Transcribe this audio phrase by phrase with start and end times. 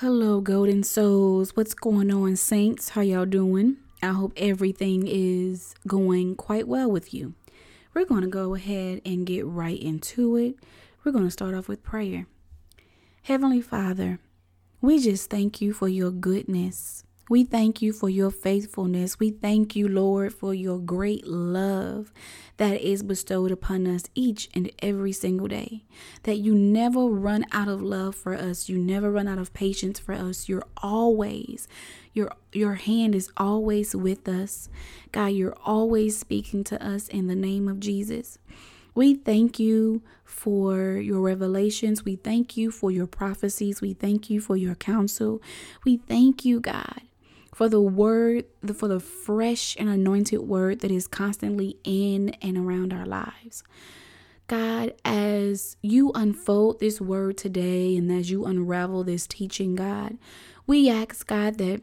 [0.00, 1.56] Hello, golden souls.
[1.56, 2.90] What's going on, saints?
[2.90, 3.78] How y'all doing?
[4.02, 7.32] I hope everything is going quite well with you.
[7.94, 10.56] We're going to go ahead and get right into it.
[11.02, 12.26] We're going to start off with prayer.
[13.22, 14.18] Heavenly Father,
[14.82, 17.02] we just thank you for your goodness.
[17.28, 19.18] We thank you for your faithfulness.
[19.18, 22.12] We thank you, Lord, for your great love
[22.56, 25.84] that is bestowed upon us each and every single day.
[26.22, 28.68] That you never run out of love for us.
[28.68, 30.48] You never run out of patience for us.
[30.48, 31.66] You're always,
[32.12, 34.68] your your hand is always with us.
[35.10, 38.38] God, you're always speaking to us in the name of Jesus.
[38.94, 42.04] We thank you for your revelations.
[42.04, 43.80] We thank you for your prophecies.
[43.80, 45.42] We thank you for your counsel.
[45.84, 47.02] We thank you, God,
[47.56, 52.92] for the word, for the fresh and anointed word that is constantly in and around
[52.92, 53.64] our lives.
[54.46, 60.18] God, as you unfold this word today and as you unravel this teaching, God,
[60.66, 61.80] we ask, God, that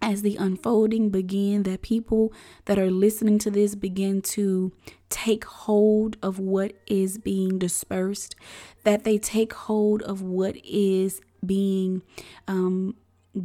[0.00, 2.32] as the unfolding begin that people
[2.64, 4.72] that are listening to this begin to
[5.10, 8.34] take hold of what is being dispersed
[8.84, 12.02] that they take hold of what is being
[12.48, 12.94] um,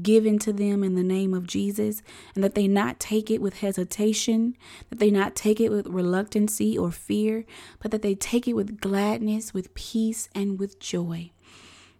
[0.01, 2.01] given to them in the name of Jesus
[2.35, 4.55] and that they not take it with hesitation,
[4.89, 7.45] that they not take it with reluctancy or fear,
[7.79, 11.31] but that they take it with gladness, with peace, and with joy.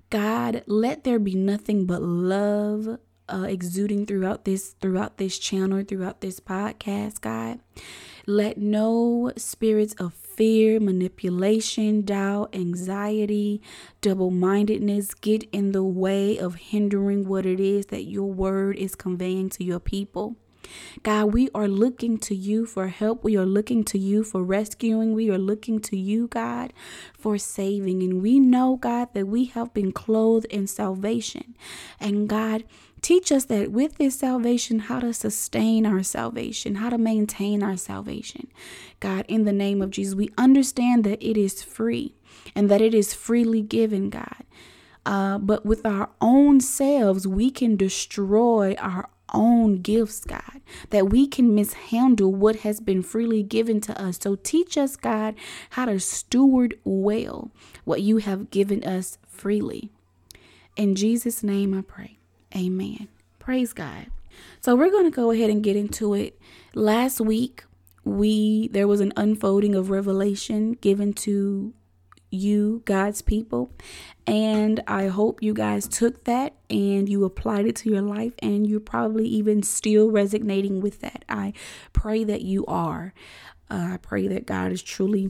[0.09, 6.21] God, let there be nothing but love uh, exuding throughout this throughout this channel, throughout
[6.21, 7.59] this podcast, God.
[8.27, 13.61] Let no spirits of fear, manipulation, doubt, anxiety,
[14.01, 18.95] double mindedness get in the way of hindering what it is that your word is
[18.95, 20.35] conveying to your people.
[21.03, 23.23] God, we are looking to you for help.
[23.23, 25.13] We are looking to you for rescuing.
[25.13, 26.73] We are looking to you, God,
[27.15, 28.01] for saving.
[28.01, 31.55] And we know, God, that we have been clothed in salvation.
[31.99, 32.63] And God,
[33.01, 37.75] Teach us that with this salvation, how to sustain our salvation, how to maintain our
[37.75, 38.47] salvation.
[38.99, 42.13] God, in the name of Jesus, we understand that it is free
[42.55, 44.43] and that it is freely given, God.
[45.03, 50.61] Uh, but with our own selves, we can destroy our own gifts, God,
[50.91, 54.19] that we can mishandle what has been freely given to us.
[54.21, 55.35] So teach us, God,
[55.71, 57.49] how to steward well
[57.83, 59.89] what you have given us freely.
[60.75, 62.20] In Jesus' name I pray.
[62.55, 63.07] Amen.
[63.39, 64.07] Praise God.
[64.61, 66.39] So we're going to go ahead and get into it.
[66.73, 67.63] Last week,
[68.03, 71.73] we there was an unfolding of revelation given to
[72.31, 73.71] you, God's people.
[74.25, 78.65] And I hope you guys took that and you applied it to your life and
[78.65, 81.25] you're probably even still resonating with that.
[81.27, 81.53] I
[81.93, 83.13] pray that you are.
[83.69, 85.29] Uh, I pray that God is truly,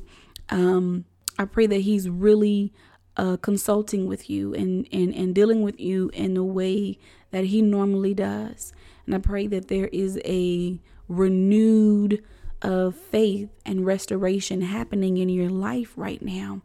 [0.49, 1.05] um,
[1.37, 2.71] I pray that He's really
[3.17, 6.97] uh, consulting with you and, and, and dealing with you in a way
[7.31, 8.73] that He normally does.
[9.05, 12.23] And I pray that there is a renewed
[12.61, 16.61] of faith and restoration happening in your life right now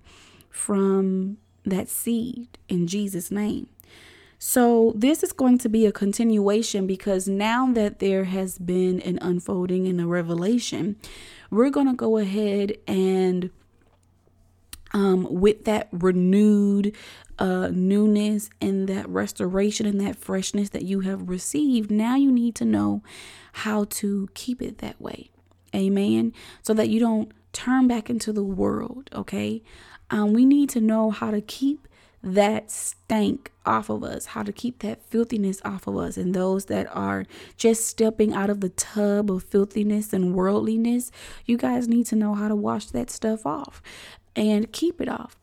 [0.50, 3.68] from that seed in Jesus' name.
[4.38, 9.18] So, this is going to be a continuation because now that there has been an
[9.22, 10.96] unfolding and a revelation,
[11.50, 13.50] we're going to go ahead and
[14.92, 16.94] um, with that renewed
[17.38, 22.54] uh, newness and that restoration and that freshness that you have received, now you need
[22.56, 23.02] to know
[23.52, 25.30] how to keep it that way.
[25.74, 26.32] Amen.
[26.62, 29.10] So that you don't turn back into the world.
[29.14, 29.62] Okay.
[30.10, 31.88] Um, we need to know how to keep
[32.22, 36.16] that stank off of us, how to keep that filthiness off of us.
[36.16, 37.24] And those that are
[37.56, 41.12] just stepping out of the tub of filthiness and worldliness,
[41.44, 43.82] you guys need to know how to wash that stuff off
[44.36, 45.36] and keep it off.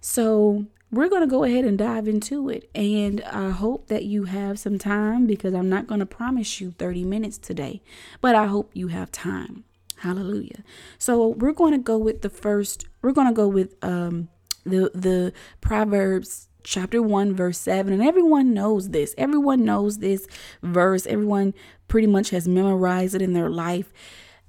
[0.00, 2.70] So, we're going to go ahead and dive into it.
[2.74, 6.70] And I hope that you have some time because I'm not going to promise you
[6.70, 7.82] 30 minutes today,
[8.22, 9.64] but I hope you have time.
[9.98, 10.64] Hallelujah.
[10.96, 14.28] So, we're going to go with the first, we're going to go with um
[14.64, 19.14] the the Proverbs chapter 1 verse 7 and everyone knows this.
[19.16, 20.26] Everyone knows this
[20.62, 21.06] verse.
[21.06, 21.54] Everyone
[21.88, 23.92] pretty much has memorized it in their life.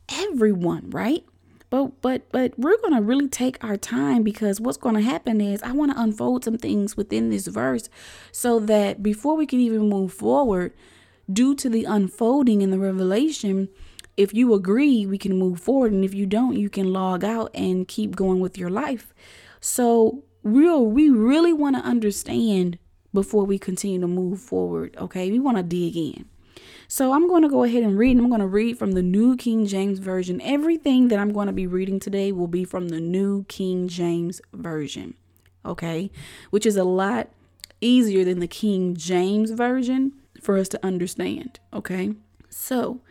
[0.10, 1.24] Everyone, right?
[1.70, 5.40] But but but we're going to really take our time because what's going to happen
[5.40, 7.90] is I want to unfold some things within this verse
[8.32, 10.74] so that before we can even move forward
[11.32, 13.70] due to the unfolding and the revelation
[14.18, 17.52] if you agree we can move forward and if you don't you can log out
[17.54, 19.14] and keep going with your life.
[19.62, 22.80] So real we really want to understand
[23.14, 25.32] before we continue to move forward, okay?
[25.32, 26.26] We want to dig in.
[26.92, 28.18] So I'm going to go ahead and read.
[28.18, 30.42] And I'm going to read from the New King James Version.
[30.42, 34.42] Everything that I'm going to be reading today will be from the New King James
[34.54, 35.14] Version.
[35.64, 36.10] Okay?
[36.50, 37.30] Which is a lot
[37.80, 41.60] easier than the King James Version for us to understand.
[41.72, 42.16] Okay.
[42.50, 43.02] So,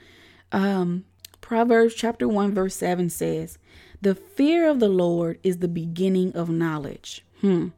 [0.51, 1.05] um,
[1.41, 3.59] Proverbs chapter 1, verse 7 says,
[4.03, 7.25] The fear of the Lord is the beginning of knowledge.
[7.43, 7.69] Hmm.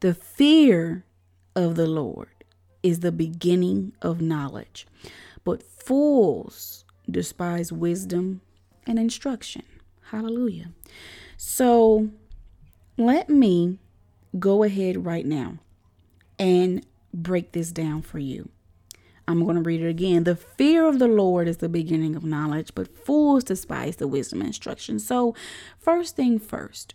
[0.00, 1.06] The fear
[1.54, 2.28] of the Lord
[2.82, 4.86] is the beginning of knowledge.
[5.46, 8.40] But fools despise wisdom
[8.84, 9.62] and instruction.
[10.10, 10.72] Hallelujah.
[11.36, 12.10] So
[12.98, 13.78] let me
[14.40, 15.58] go ahead right now
[16.36, 16.84] and
[17.14, 18.48] break this down for you.
[19.28, 20.24] I'm going to read it again.
[20.24, 24.40] The fear of the Lord is the beginning of knowledge, but fools despise the wisdom
[24.40, 24.98] and instruction.
[24.98, 25.36] So,
[25.78, 26.94] first thing first,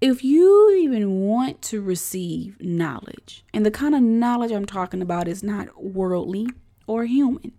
[0.00, 5.26] if you even want to receive knowledge, and the kind of knowledge I'm talking about
[5.26, 6.48] is not worldly
[6.86, 7.52] or human,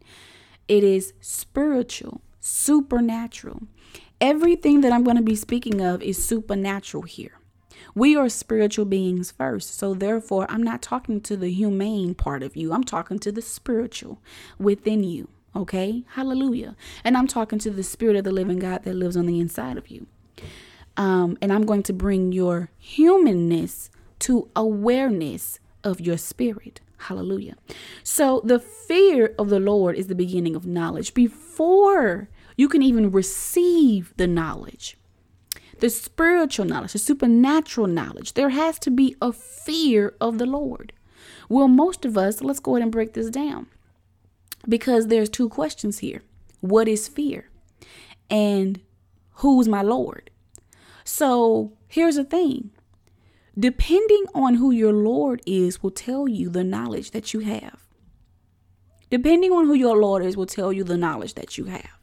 [0.67, 3.63] it is spiritual, supernatural.
[4.19, 7.39] Everything that I'm going to be speaking of is supernatural here.
[7.93, 9.77] We are spiritual beings first.
[9.77, 12.73] So, therefore, I'm not talking to the humane part of you.
[12.73, 14.21] I'm talking to the spiritual
[14.59, 15.29] within you.
[15.55, 16.03] Okay?
[16.09, 16.75] Hallelujah.
[17.03, 19.77] And I'm talking to the spirit of the living God that lives on the inside
[19.77, 20.07] of you.
[20.95, 23.89] Um, and I'm going to bring your humanness
[24.19, 26.81] to awareness of your spirit.
[26.97, 27.55] Hallelujah.
[28.03, 31.13] So, the fear of the Lord is the beginning of knowledge.
[31.13, 34.97] Before you can even receive the knowledge,
[35.79, 38.33] the spiritual knowledge, the supernatural knowledge.
[38.33, 40.91] There has to be a fear of the Lord.
[41.49, 43.67] Well, most of us, let's go ahead and break this down
[44.67, 46.23] because there's two questions here.
[46.61, 47.49] What is fear?
[48.29, 48.81] And
[49.35, 50.31] who's my Lord?
[51.03, 52.71] So here's the thing
[53.57, 57.79] depending on who your Lord is, will tell you the knowledge that you have.
[59.09, 61.97] Depending on who your Lord is, will tell you the knowledge that you have.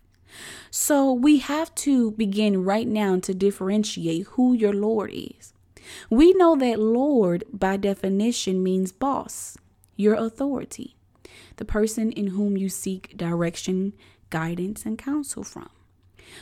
[0.71, 5.53] So we have to begin right now to differentiate who your Lord is.
[6.11, 9.57] We know that Lord, by definition, means boss,
[9.97, 10.97] your authority,
[11.57, 13.93] the person in whom you seek direction,
[14.31, 15.69] guidance, and counsel from.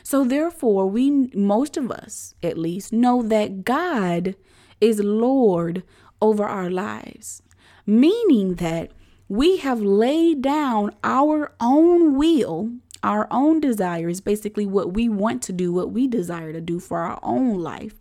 [0.03, 4.37] So, therefore, we, most of us at least, know that God
[4.83, 5.83] is Lord
[6.21, 7.43] over our lives,
[7.87, 8.91] meaning that
[9.29, 12.71] we have laid down our own will
[13.03, 16.99] our own desires, basically what we want to do, what we desire to do for
[16.99, 17.95] our own life.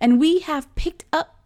[0.00, 1.38] And we have picked up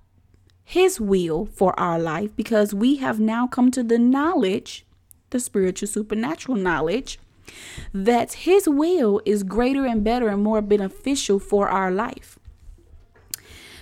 [0.65, 4.87] His will for our life because we have now come to the knowledge,
[5.31, 7.19] the spiritual supernatural knowledge,
[7.93, 12.39] that His will is greater and better and more beneficial for our life.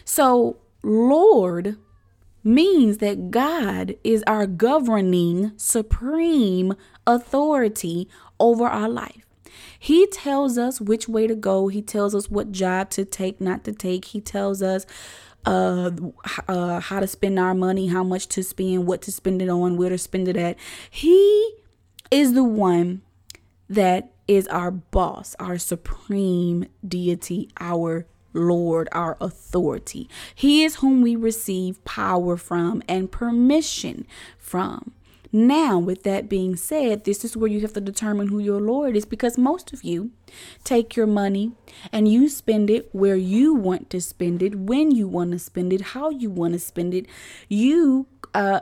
[0.04, 0.56] So,
[0.86, 1.76] Lord
[2.44, 6.74] means that God is our governing supreme
[7.04, 9.26] authority over our life.
[9.80, 11.66] He tells us which way to go.
[11.66, 14.06] He tells us what job to take, not to take.
[14.06, 14.86] He tells us
[15.44, 15.90] uh,
[16.46, 19.76] uh, how to spend our money, how much to spend, what to spend it on,
[19.76, 20.56] where to spend it at.
[20.88, 21.52] He
[22.12, 23.02] is the one
[23.68, 28.06] that is our boss, our supreme deity, our
[28.36, 30.08] Lord, our authority.
[30.34, 34.06] He is whom we receive power from and permission
[34.38, 34.92] from.
[35.32, 38.96] Now, with that being said, this is where you have to determine who your Lord
[38.96, 40.12] is because most of you
[40.64, 41.52] take your money
[41.92, 45.72] and you spend it where you want to spend it, when you want to spend
[45.72, 47.06] it, how you want to spend it.
[47.48, 48.60] You uh,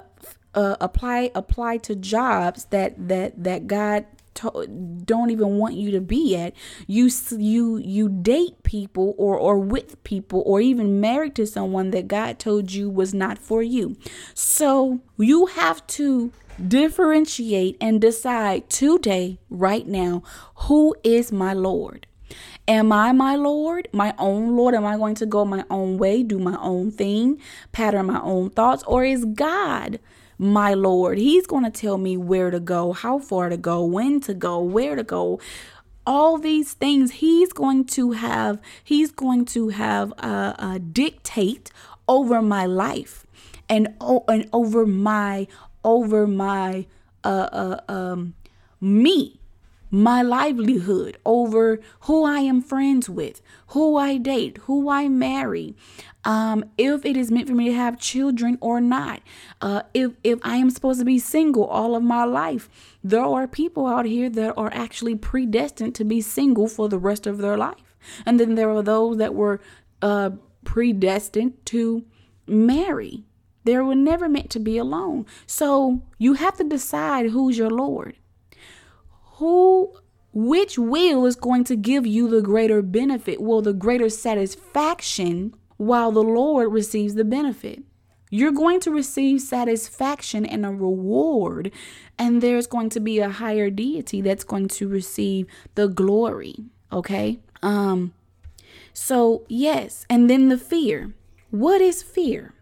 [0.54, 4.66] uh, apply apply to jobs that that that God to,
[5.04, 6.54] don't even want you to be at.
[6.86, 12.08] You you you date people or or with people or even married to someone that
[12.08, 13.96] God told you was not for you.
[14.34, 16.32] So you have to
[16.68, 20.22] differentiate and decide today, right now,
[20.56, 22.06] who is my Lord.
[22.66, 24.74] Am I my Lord, my own Lord?
[24.74, 27.38] Am I going to go my own way, do my own thing,
[27.72, 28.82] pattern my own thoughts?
[28.86, 29.98] Or is God
[30.44, 31.18] my Lord?
[31.18, 34.60] He's going to tell me where to go, how far to go, when to go,
[34.60, 35.40] where to go.
[36.06, 41.70] All these things he's going to have, he's going to have a, a dictate
[42.06, 43.26] over my life
[43.68, 43.88] and,
[44.28, 45.46] and over my
[45.82, 46.86] over my
[47.22, 48.34] uh, uh um
[48.80, 49.40] me
[49.94, 55.76] my livelihood over who I am friends with, who I date, who I marry,
[56.24, 59.22] um, if it is meant for me to have children or not,
[59.60, 62.68] uh, if if I am supposed to be single all of my life.
[63.04, 67.26] There are people out here that are actually predestined to be single for the rest
[67.26, 67.96] of their life,
[68.26, 69.60] and then there are those that were
[70.02, 70.30] uh,
[70.64, 72.04] predestined to
[72.46, 73.24] marry
[73.64, 75.24] they were never meant to be alone.
[75.46, 78.18] So you have to decide who's your Lord.
[79.38, 79.92] Who,
[80.32, 86.12] which will is going to give you the greater benefit, well, the greater satisfaction while
[86.12, 87.82] the Lord receives the benefit.
[88.30, 91.70] You're going to receive satisfaction and a reward,
[92.18, 96.56] and there's going to be a higher deity that's going to receive the glory.
[96.92, 97.38] Okay?
[97.62, 98.12] Um
[98.92, 101.14] so yes, and then the fear.
[101.50, 102.54] What is fear?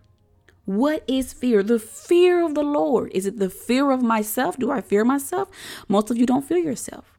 [0.64, 1.62] What is fear?
[1.62, 3.10] The fear of the Lord.
[3.12, 4.56] Is it the fear of myself?
[4.56, 5.48] Do I fear myself?
[5.88, 7.18] Most of you don't fear yourself.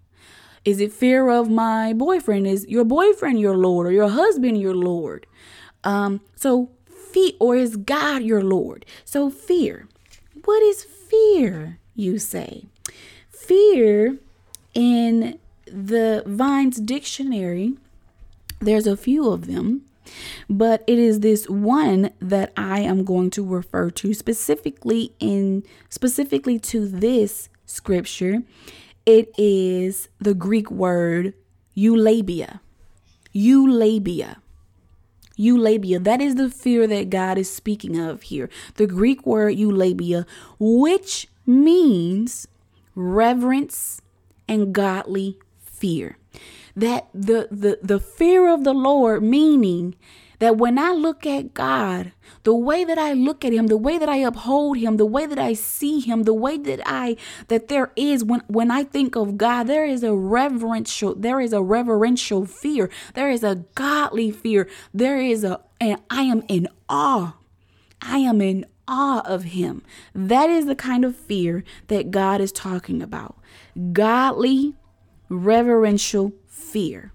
[0.64, 2.48] Is it fear of my boyfriend?
[2.48, 5.28] Is your boyfriend your Lord or your husband your Lord?
[5.84, 6.70] Um, so
[7.12, 8.86] fear, or is God your Lord?
[9.04, 9.88] So fear.
[10.46, 12.66] What is fear, you say?
[13.30, 14.20] Fear
[14.74, 17.74] in the Vine's dictionary,
[18.60, 19.84] there's a few of them
[20.50, 26.60] but it is this one that I am going to refer to specifically in specifically
[26.60, 28.44] to this scripture.
[29.06, 31.34] It is the Greek word
[31.76, 32.60] eulabeia.
[33.36, 34.38] Eulabeia.
[35.38, 36.04] Eulabeia.
[36.04, 38.50] That is the fear that God is speaking of here.
[38.76, 40.26] The Greek word eulabeia,
[40.60, 42.48] which means
[42.96, 44.02] reverence
[44.48, 46.18] and godly fear
[46.76, 49.96] that the the the fear of the Lord meaning
[50.40, 52.12] that when I look at God,
[52.44, 55.26] the way that I look at him, the way that I uphold him, the way
[55.26, 57.16] that I see him, the way that I
[57.48, 61.54] that there is when when I think of God, there is a reverential there is
[61.54, 62.90] a reverential fear.
[63.14, 64.70] There is a godly fear.
[64.94, 67.38] There is a and I am in awe.
[68.02, 69.82] I am in awe of him.
[70.14, 73.38] That is the kind of fear that God is talking about.
[73.94, 74.74] Godly
[75.30, 76.34] reverential
[76.74, 77.14] fear.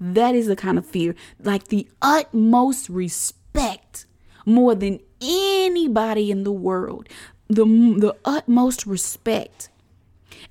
[0.00, 4.06] That is the kind of fear, like the utmost respect
[4.44, 7.08] more than anybody in the world,
[7.48, 9.70] the, the utmost respect.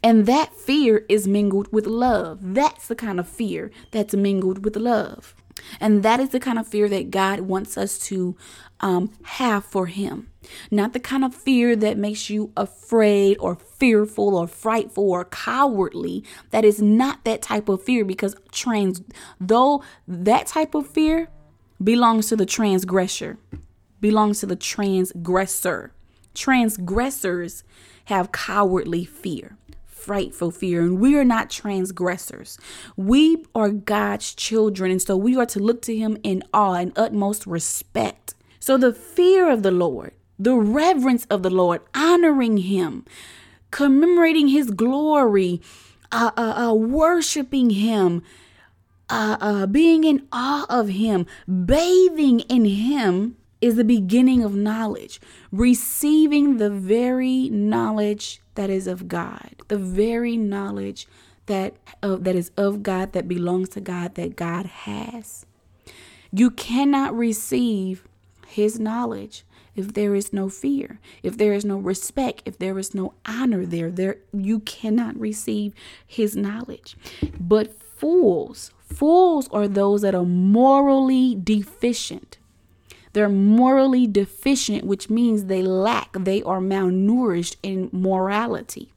[0.01, 2.39] And that fear is mingled with love.
[2.41, 5.35] That's the kind of fear that's mingled with love.
[5.79, 8.35] And that is the kind of fear that God wants us to
[8.81, 10.29] um, have for Him.
[10.69, 16.23] Not the kind of fear that makes you afraid or fearful or frightful or cowardly.
[16.51, 19.01] That is not that type of fear because trans,
[19.39, 21.29] though that type of fear
[21.83, 23.37] belongs to the transgressor,
[23.99, 25.93] belongs to the transgressor.
[26.33, 27.63] Transgressors
[28.05, 29.57] have cowardly fear
[30.05, 32.59] frightful fear, and we are not transgressors.
[32.95, 36.93] We are God's children, and so we are to look to Him in awe and
[36.95, 38.35] utmost respect.
[38.59, 43.03] So, the fear of the Lord, the reverence of the Lord, honoring Him,
[43.71, 45.61] commemorating His glory,
[46.11, 48.21] uh, uh, uh, worshiping Him,
[49.09, 55.19] uh, uh, being in awe of Him, bathing in Him is the beginning of knowledge,
[55.51, 61.07] receiving the very knowledge that is of God, the very knowledge
[61.47, 65.47] that uh, that is of God that belongs to God that God has.
[66.31, 68.07] You cannot receive
[68.45, 69.43] his knowledge
[69.75, 73.65] if there is no fear, if there is no respect, if there is no honor
[73.65, 75.73] there, there you cannot receive
[76.05, 76.95] his knowledge.
[77.39, 82.37] But fools, fools are those that are morally deficient.
[83.15, 88.91] They're morally deficient, which means they lack, they are malnourished in morality.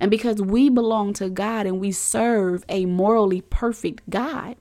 [0.00, 4.56] And because we belong to God and we serve a morally perfect God,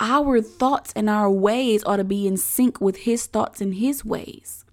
[0.00, 4.04] our thoughts and our ways ought to be in sync with His thoughts and His
[4.04, 4.64] ways.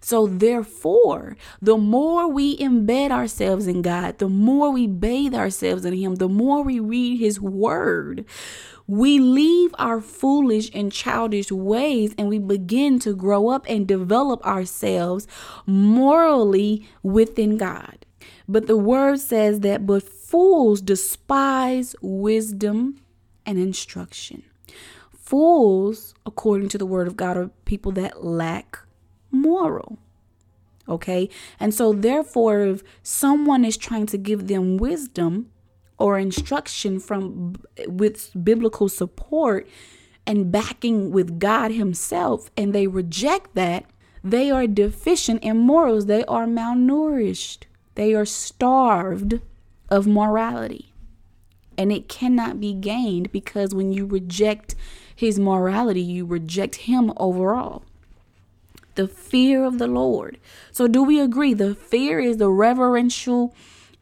[0.00, 5.94] So, therefore, the more we embed ourselves in God, the more we bathe ourselves in
[5.94, 8.24] Him, the more we read His Word,
[8.90, 14.44] we leave our foolish and childish ways and we begin to grow up and develop
[14.44, 15.28] ourselves
[15.64, 18.04] morally within God.
[18.48, 23.00] But the word says that, but fools despise wisdom
[23.46, 24.42] and instruction.
[25.16, 28.80] Fools, according to the word of God, are people that lack
[29.30, 30.00] moral.
[30.88, 31.28] Okay?
[31.60, 35.52] And so, therefore, if someone is trying to give them wisdom,
[36.00, 37.54] or instruction from
[37.86, 39.68] with biblical support
[40.26, 43.84] and backing with God himself and they reject that,
[44.22, 46.06] they are deficient in morals.
[46.06, 47.64] They are malnourished.
[47.94, 49.40] They are starved
[49.88, 50.92] of morality.
[51.76, 54.74] And it cannot be gained because when you reject
[55.14, 57.82] his morality, you reject him overall.
[58.94, 60.38] The fear of the Lord.
[60.72, 61.54] So, do we agree?
[61.54, 63.54] The fear is the reverential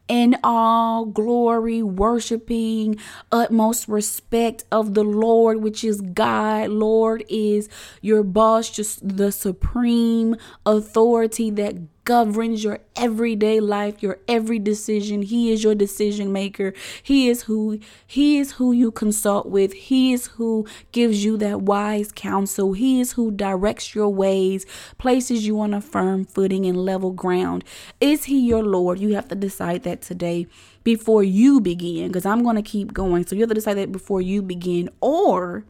[0.09, 2.97] in all glory, worshiping,
[3.31, 6.71] utmost respect of the Lord, which is God.
[6.71, 7.69] Lord is
[8.01, 10.35] your boss, just the supreme
[10.65, 15.21] authority that governs your everyday life, your every decision.
[15.21, 16.73] He is your decision maker.
[17.03, 19.73] He is who he is who you consult with.
[19.73, 22.73] He is who gives you that wise counsel.
[22.73, 24.65] He is who directs your ways,
[24.97, 27.63] places you on a firm footing and level ground.
[28.01, 28.97] Is he your Lord?
[28.97, 30.47] You have to decide that today
[30.83, 33.27] before you begin because I'm going to keep going.
[33.27, 35.63] So you have to decide that before you begin or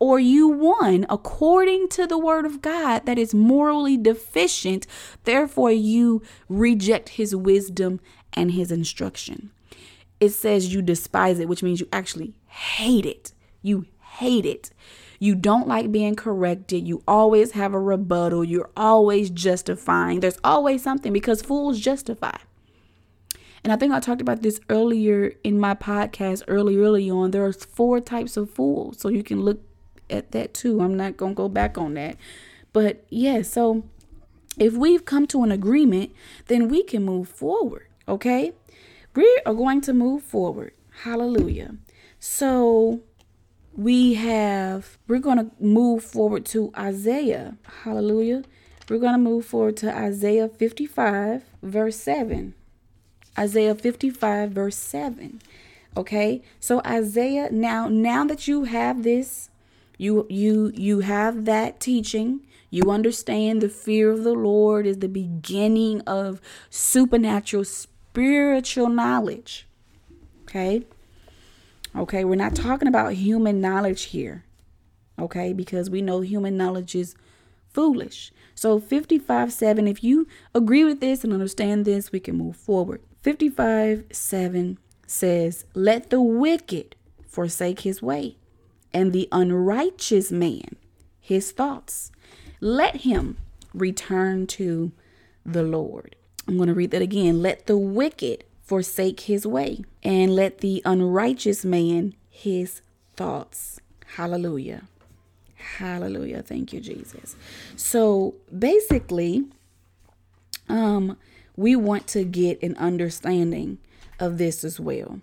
[0.00, 4.86] or you one according to the word of God that is morally deficient,
[5.24, 8.00] therefore you reject his wisdom
[8.32, 9.50] and his instruction.
[10.18, 13.32] It says you despise it, which means you actually hate it.
[13.62, 14.70] You hate it.
[15.18, 16.88] You don't like being corrected.
[16.88, 18.42] You always have a rebuttal.
[18.42, 20.20] You're always justifying.
[20.20, 22.36] There's always something because fools justify.
[23.62, 27.32] And I think I talked about this earlier in my podcast, early, early on.
[27.32, 28.98] There are four types of fools.
[28.98, 29.60] So you can look
[30.10, 30.80] at that too.
[30.80, 32.16] I'm not going to go back on that.
[32.72, 33.84] But yeah, so
[34.58, 36.12] if we've come to an agreement,
[36.46, 37.86] then we can move forward.
[38.08, 38.52] Okay.
[39.14, 40.72] We are going to move forward.
[41.02, 41.76] Hallelujah.
[42.18, 43.00] So
[43.74, 47.56] we have, we're going to move forward to Isaiah.
[47.84, 48.42] Hallelujah.
[48.88, 52.54] We're going to move forward to Isaiah 55, verse 7.
[53.38, 55.40] Isaiah 55, verse 7.
[55.96, 56.42] Okay.
[56.58, 59.49] So Isaiah, now, now that you have this
[60.00, 62.40] you you you have that teaching.
[62.70, 66.40] You understand the fear of the Lord is the beginning of
[66.70, 69.66] supernatural spiritual knowledge.
[70.44, 70.86] Okay?
[71.94, 74.44] Okay, we're not talking about human knowledge here.
[75.18, 75.52] Okay?
[75.52, 77.14] Because we know human knowledge is
[77.68, 78.32] foolish.
[78.54, 83.02] So 55 7, if you agree with this and understand this, we can move forward.
[83.20, 86.96] 55 7 says, Let the wicked
[87.28, 88.36] forsake his way
[88.92, 90.76] and the unrighteous man
[91.30, 92.10] his thoughts.
[92.60, 93.36] Let him
[93.72, 94.90] return to
[95.46, 96.16] the Lord.
[96.48, 97.40] I'm going to read that again.
[97.40, 102.82] Let the wicked forsake his way, and let the unrighteous man his
[103.16, 103.80] thoughts.
[104.16, 104.88] Hallelujah.
[105.54, 106.42] Hallelujah.
[106.42, 107.36] Thank you, Jesus.
[107.76, 109.44] So basically,
[110.68, 111.16] um,
[111.56, 113.78] we want to get an understanding
[114.18, 115.20] of this as well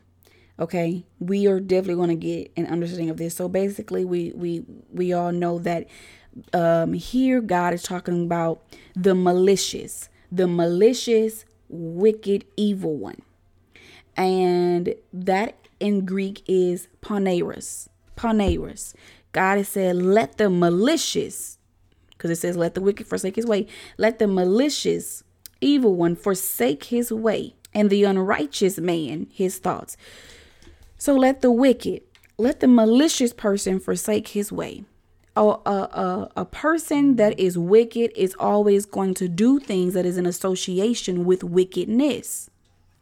[0.60, 3.36] okay we are definitely going to get an understanding of this.
[3.36, 5.88] So basically we we we all know that
[6.54, 8.62] um here god is talking about
[8.96, 13.22] the malicious the malicious wicked evil one.
[14.15, 18.96] And that in greek is poneros poneros
[19.32, 21.58] god has said let the malicious
[22.17, 23.67] because it says let the wicked forsake his way.
[23.98, 25.24] Let the malicious
[25.62, 29.98] evil one forsake his way and the unrighteous man his thoughts
[30.98, 32.02] so let the wicked,
[32.38, 34.86] let the malicious person forsake his way.
[35.36, 40.06] A, a, a, a person that is wicked is always going to do things that
[40.06, 42.50] is in association with wickedness.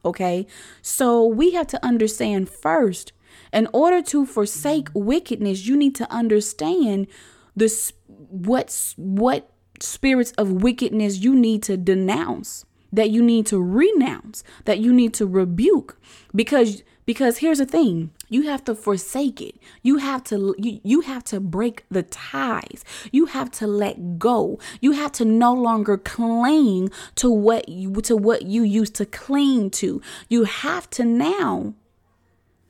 [0.04, 0.46] Okay.
[0.82, 3.14] So we have to understand first,
[3.54, 7.08] in order to forsake wickedness, you need to understand
[7.56, 14.44] this what what spirits of wickedness you need to denounce, that you need to renounce,
[14.66, 15.98] that you need to rebuke
[16.34, 19.56] because because here's the thing you have to forsake it.
[19.84, 22.84] You have to you, you have to break the ties.
[23.12, 24.60] You have to let go.
[24.82, 29.70] You have to no longer cling to what you to what you used to cling
[29.72, 30.02] to.
[30.30, 31.76] You have to now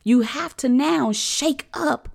[0.06, 2.08] you have to now shake up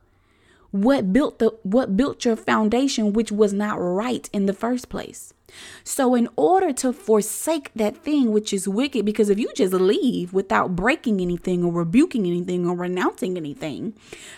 [0.71, 5.35] what built the what built your foundation which was not right in the first place
[5.85, 10.33] so, in order to forsake that thing which is wicked, because if you just leave
[10.33, 13.95] without breaking anything or rebuking anything or renouncing anything,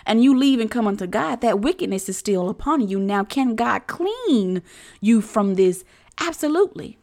[0.06, 2.98] and you leave and come unto God, that wickedness is still upon you.
[2.98, 4.62] Now, can God clean
[5.00, 5.84] you from this?
[6.20, 6.98] Absolutely.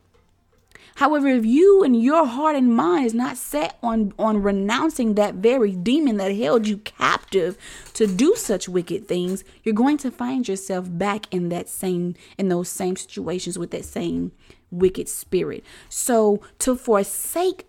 [0.96, 5.36] However, if you and your heart and mind is not set on, on renouncing that
[5.36, 7.58] very demon that held you captive
[7.94, 12.50] to do such wicked things, you're going to find yourself back in that same in
[12.50, 14.32] those same situations with that same
[14.72, 15.64] wicked spirit.
[15.90, 17.66] So to forsake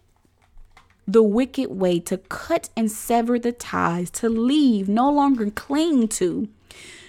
[1.07, 6.49] the wicked way, to cut and sever the ties, to leave, no longer cling to,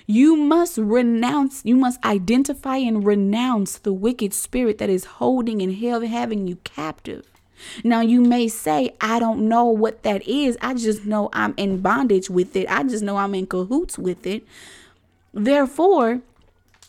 [0.07, 5.75] you must renounce, you must identify and renounce the wicked spirit that is holding and
[5.75, 7.25] having you captive.
[7.83, 10.57] Now, you may say, I don't know what that is.
[10.61, 12.69] I just know I'm in bondage with it.
[12.69, 14.43] I just know I'm in cahoots with it.
[15.33, 16.21] Therefore,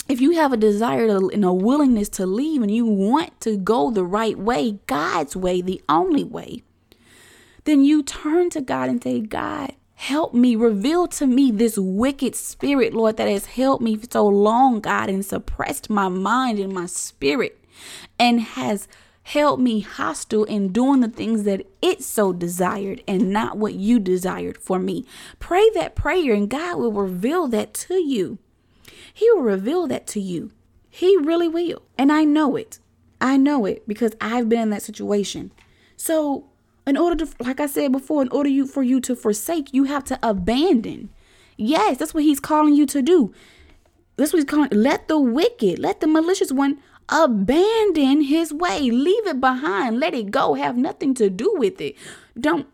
[0.09, 3.57] if you have a desire to, and a willingness to leave and you want to
[3.57, 6.63] go the right way, God's way, the only way,
[7.65, 12.35] then you turn to God and say, God, Help me, reveal to me this wicked
[12.35, 16.87] spirit, Lord, that has held me so long, God, and suppressed my mind and my
[16.87, 17.65] spirit
[18.19, 18.89] and has
[19.23, 24.01] held me hostile in doing the things that it so desired and not what you
[24.01, 25.07] desired for me.
[25.39, 28.39] Pray that prayer and God will reveal that to you.
[29.15, 30.51] He will reveal that to you.
[30.91, 31.81] He really will.
[31.97, 32.81] And I know it.
[33.21, 35.53] I know it because I've been in that situation.
[35.97, 36.49] So,
[36.87, 39.85] in order to like I said before, in order you for you to forsake, you
[39.85, 41.11] have to abandon.
[41.57, 43.33] Yes, that's what he's calling you to do.
[44.17, 44.71] That's what he's calling.
[44.71, 48.91] Let the wicked, let the malicious one abandon his way.
[48.91, 50.01] Leave it behind.
[50.01, 50.55] Let it go.
[50.55, 51.97] Have nothing to do with it.
[52.39, 52.67] Don't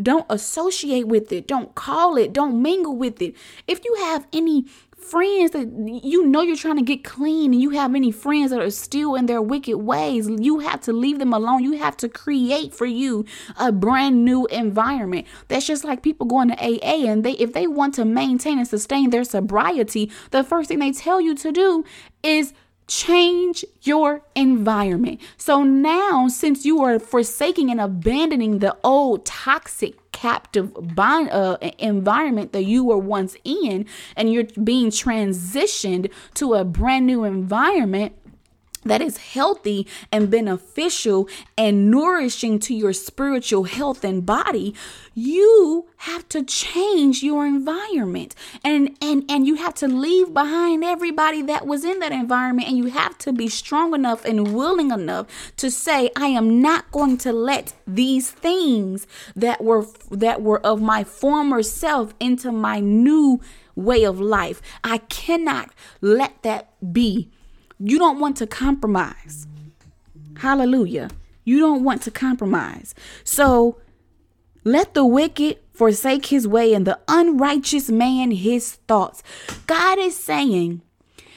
[0.00, 1.48] don't associate with it.
[1.48, 2.32] Don't call it.
[2.32, 3.34] Don't mingle with it.
[3.66, 4.66] If you have any
[5.10, 5.68] friends that
[6.04, 9.14] you know you're trying to get clean and you have many friends that are still
[9.14, 11.62] in their wicked ways, you have to leave them alone.
[11.64, 13.24] You have to create for you
[13.58, 15.26] a brand new environment.
[15.48, 18.68] That's just like people going to AA and they if they want to maintain and
[18.68, 21.84] sustain their sobriety, the first thing they tell you to do
[22.22, 22.52] is
[22.88, 25.20] change your environment.
[25.36, 32.52] So now, since you are forsaking and abandoning the old toxic captive bond, uh, environment
[32.52, 38.14] that you were once in, and you're being transitioned to a brand new environment,
[38.84, 44.74] that is healthy and beneficial and nourishing to your spiritual health and body
[45.18, 48.36] you have to change your environment.
[48.62, 52.78] And and and you have to leave behind everybody that was in that environment and
[52.78, 57.18] you have to be strong enough and willing enough to say I am not going
[57.18, 63.40] to let these things that were that were of my former self into my new
[63.74, 64.62] way of life.
[64.84, 67.32] I cannot let that be
[67.78, 69.46] you don't want to compromise.
[70.38, 71.10] Hallelujah.
[71.44, 72.94] You don't want to compromise.
[73.24, 73.78] So
[74.64, 79.22] let the wicked forsake his way and the unrighteous man his thoughts.
[79.66, 80.82] God is saying,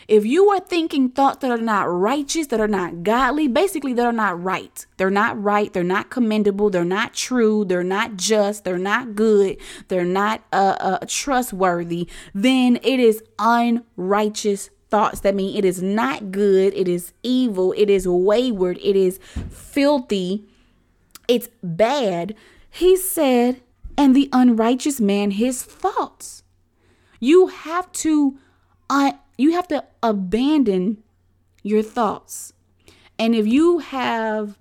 [0.08, 4.06] if you are thinking thoughts that are not righteous, that are not godly, basically that
[4.06, 4.86] are not right.
[4.98, 5.72] They're not right.
[5.72, 6.70] They're not commendable.
[6.70, 7.64] They're not true.
[7.64, 8.66] They're not just.
[8.66, 9.58] They're not good.
[9.88, 12.10] They're not uh, uh, trustworthy.
[12.34, 17.90] Then it is unrighteous thoughts that mean it is not good, it is evil, it
[17.90, 20.46] is wayward, it is filthy,
[21.28, 22.36] it's bad.
[22.70, 23.62] He said,
[23.98, 26.44] and the unrighteous man his thoughts.
[27.20, 28.38] You have to
[28.90, 31.02] uh, you have to abandon
[31.64, 32.54] your thoughts.
[33.18, 34.58] And if you have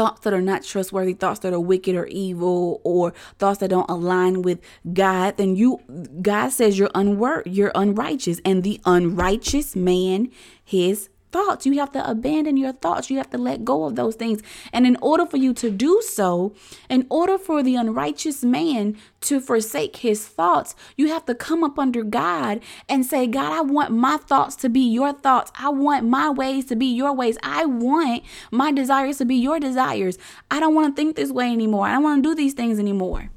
[0.00, 3.90] thoughts that are not trustworthy, thoughts that are wicked or evil, or thoughts that don't
[3.90, 4.58] align with
[4.94, 5.78] God, then you
[6.22, 10.30] God says you're unwor- you're unrighteous, and the unrighteous man
[10.64, 11.66] his thoughts.
[11.66, 13.10] You have to abandon your thoughts.
[13.10, 14.42] You have to let go of those things.
[14.72, 16.54] And in order for you to do so,
[16.88, 21.78] in order for the unrighteous man to forsake his thoughts, you have to come up
[21.78, 25.52] under God and say, God, I want my thoughts to be your thoughts.
[25.56, 27.38] I want my ways to be your ways.
[27.42, 30.18] I want my desires to be your desires.
[30.50, 31.86] I don't want to think this way anymore.
[31.86, 33.30] I don't want to do these things anymore.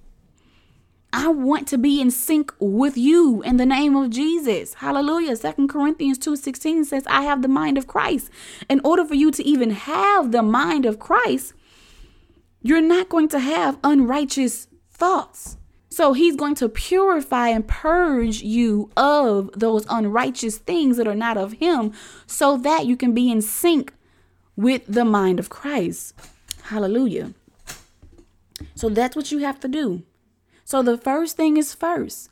[1.15, 4.73] I want to be in sync with you in the name of Jesus.
[4.73, 5.36] Hallelujah.
[5.36, 8.32] Second Corinthians 2:16 says, I have the mind of Christ.
[8.67, 11.54] In order for you to even have the mind of Christ,
[12.63, 15.58] you're not going to have unrighteous thoughts.
[15.89, 21.38] So he's going to purify and purge you of those unrighteous things that are not
[21.38, 21.93] of him
[22.26, 23.93] so that you can be in sync
[24.56, 26.15] with the mind of Christ.
[26.63, 27.34] Hallelujah.
[28.73, 30.02] So that's what you have to do.
[30.63, 32.30] So the first thing is first.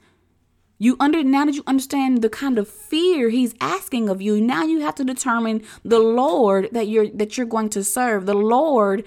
[0.77, 4.63] You under now that you understand the kind of fear he's asking of you, now
[4.63, 9.03] you have to determine the Lord that you're that you're going to serve, the Lord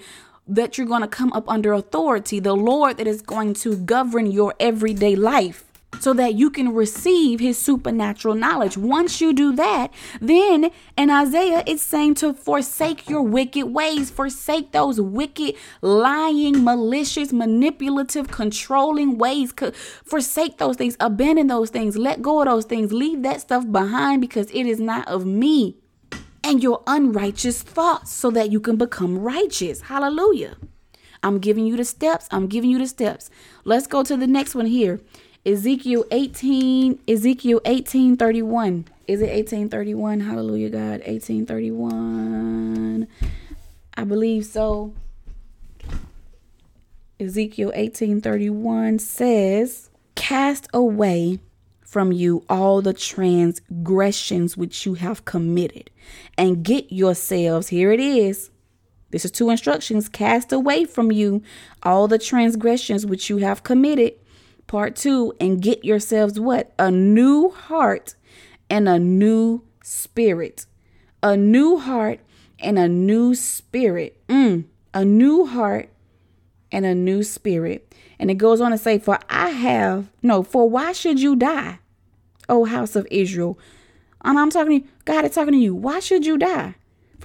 [0.47, 4.31] that you're going to come up under authority, the Lord that is going to govern
[4.31, 5.65] your everyday life
[5.99, 8.77] so that you can receive his supernatural knowledge.
[8.77, 14.71] Once you do that, then in Isaiah, it's saying to forsake your wicked ways, forsake
[14.71, 19.53] those wicked, lying, malicious, manipulative, controlling ways.
[20.03, 24.21] Forsake those things, abandon those things, let go of those things, leave that stuff behind
[24.21, 25.77] because it is not of me.
[26.43, 29.81] And your unrighteous thoughts so that you can become righteous.
[29.81, 30.57] Hallelujah.
[31.23, 32.27] I'm giving you the steps.
[32.29, 33.31] I'm giving you the steps.
[33.63, 34.99] Let's go to the next one here.
[35.45, 38.87] Ezekiel 18, Ezekiel 1831.
[39.07, 40.21] Is it 1831?
[40.21, 41.01] Hallelujah, God.
[41.05, 43.07] 1831.
[43.95, 44.95] I believe so.
[47.19, 51.37] Ezekiel 1831 says, Cast away
[51.81, 55.91] from you all the transgressions which you have committed,
[56.39, 58.49] and get yourselves, here it is.
[59.11, 61.43] This is two instructions cast away from you
[61.83, 64.15] all the transgressions which you have committed
[64.67, 66.73] Part two, and get yourselves what?
[66.79, 68.15] A new heart
[68.69, 70.65] and a new spirit.
[71.21, 72.19] A new heart
[72.59, 74.21] and a new spirit.
[74.27, 75.89] Mm, a new heart
[76.71, 77.93] and a new spirit.
[78.17, 81.79] And it goes on to say, For I have, no, for why should you die,
[82.49, 83.59] O house of Israel?
[84.23, 85.75] And I'm talking to you, God is talking to you.
[85.75, 86.75] Why should you die?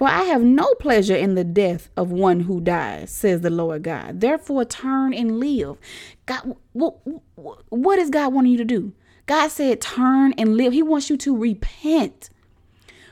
[0.01, 3.83] For I have no pleasure in the death of one who dies, says the Lord
[3.83, 4.19] God.
[4.19, 5.77] Therefore, turn and live.
[6.25, 6.95] God, what,
[7.35, 8.93] what is God wanting you to do?
[9.27, 10.73] God said, turn and live.
[10.73, 12.31] He wants you to repent.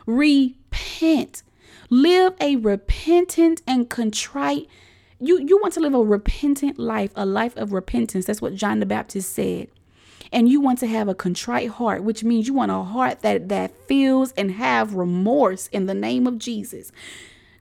[0.07, 1.43] Repent.
[1.91, 4.67] Live a repentant and contrite
[5.19, 8.25] you you want to live a repentant life, a life of repentance.
[8.25, 9.67] That's what John the Baptist said.
[10.31, 13.49] And you want to have a contrite heart, which means you want a heart that
[13.49, 16.91] that feels and have remorse in the name of Jesus.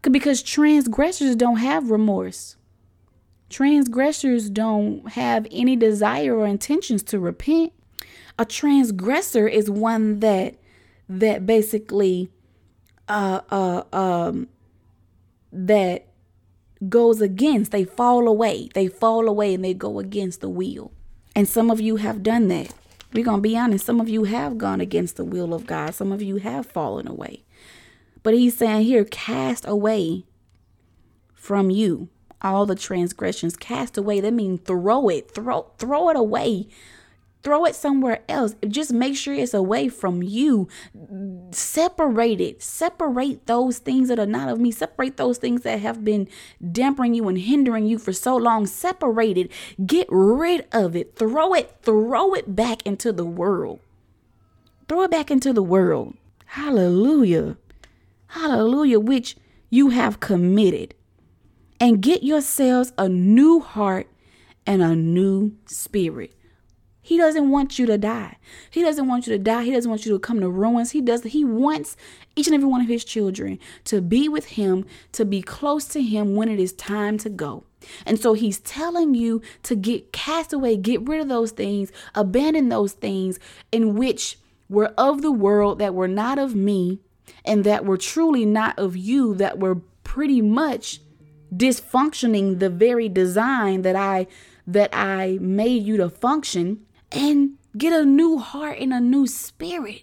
[0.02, 2.56] Because transgressors don't have remorse.
[3.48, 7.72] Transgressors don't have any desire or intentions to repent.
[8.38, 10.56] A transgressor is one that
[11.08, 12.30] that basically
[13.08, 14.48] uh uh um
[15.50, 16.08] that
[16.88, 18.68] goes against, they fall away.
[18.74, 20.92] They fall away and they go against the will.
[21.38, 22.74] And some of you have done that.
[23.12, 23.86] We're going to be honest.
[23.86, 25.94] Some of you have gone against the will of God.
[25.94, 27.44] Some of you have fallen away.
[28.24, 30.24] But he's saying here, cast away
[31.34, 32.08] from you
[32.42, 33.56] all the transgressions.
[33.56, 34.18] Cast away.
[34.18, 35.30] That means throw it.
[35.30, 36.66] Throw throw it away
[37.42, 38.54] throw it somewhere else.
[38.66, 40.68] Just make sure it's away from you.
[41.50, 42.62] Separate it.
[42.62, 44.70] Separate those things that are not of me.
[44.70, 46.28] Separate those things that have been
[46.72, 48.66] dampering you and hindering you for so long.
[48.66, 49.50] Separate it.
[49.86, 51.16] Get rid of it.
[51.16, 51.76] Throw it.
[51.82, 53.80] Throw it back into the world.
[54.88, 56.14] Throw it back into the world.
[56.46, 57.56] Hallelujah.
[58.28, 59.00] Hallelujah.
[59.00, 59.36] Which
[59.70, 60.94] you have committed.
[61.80, 64.08] And get yourselves a new heart
[64.66, 66.34] and a new spirit.
[67.08, 68.36] He doesn't want you to die.
[68.70, 69.64] He doesn't want you to die.
[69.64, 70.90] He doesn't want you to come to ruins.
[70.90, 71.96] He does he wants
[72.36, 76.02] each and every one of his children to be with him, to be close to
[76.02, 77.64] him when it is time to go.
[78.04, 82.68] And so he's telling you to get cast away, get rid of those things, abandon
[82.68, 83.40] those things
[83.72, 87.00] in which were of the world that were not of me
[87.42, 91.00] and that were truly not of you that were pretty much
[91.56, 94.26] dysfunctioning the very design that I
[94.66, 100.02] that I made you to function and get a new heart and a new spirit.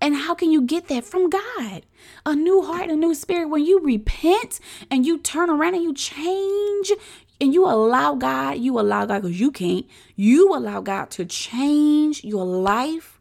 [0.00, 1.86] And how can you get that from God?
[2.26, 3.48] A new heart a new spirit.
[3.48, 4.58] When you repent
[4.90, 6.92] and you turn around and you change
[7.40, 12.24] and you allow God, you allow God because you can't, you allow God to change
[12.24, 13.11] your life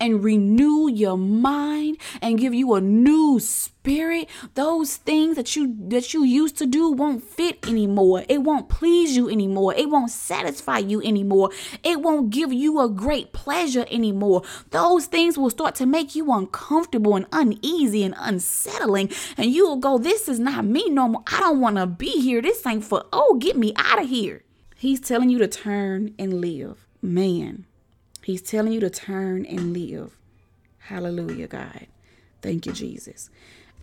[0.00, 4.28] and renew your mind and give you a new spirit.
[4.54, 8.24] Those things that you that you used to do won't fit anymore.
[8.28, 9.74] It won't please you anymore.
[9.74, 11.50] It won't satisfy you anymore.
[11.84, 14.42] It won't give you a great pleasure anymore.
[14.70, 19.10] Those things will start to make you uncomfortable and uneasy and unsettling.
[19.36, 21.22] And you will go this is not me no more.
[21.26, 22.40] I don't want to be here.
[22.40, 24.44] This ain't for oh get me out of here.
[24.76, 26.86] He's telling you to turn and live.
[27.02, 27.66] Man
[28.22, 30.16] He's telling you to turn and live.
[30.78, 31.86] Hallelujah, God.
[32.42, 33.30] Thank you, Jesus.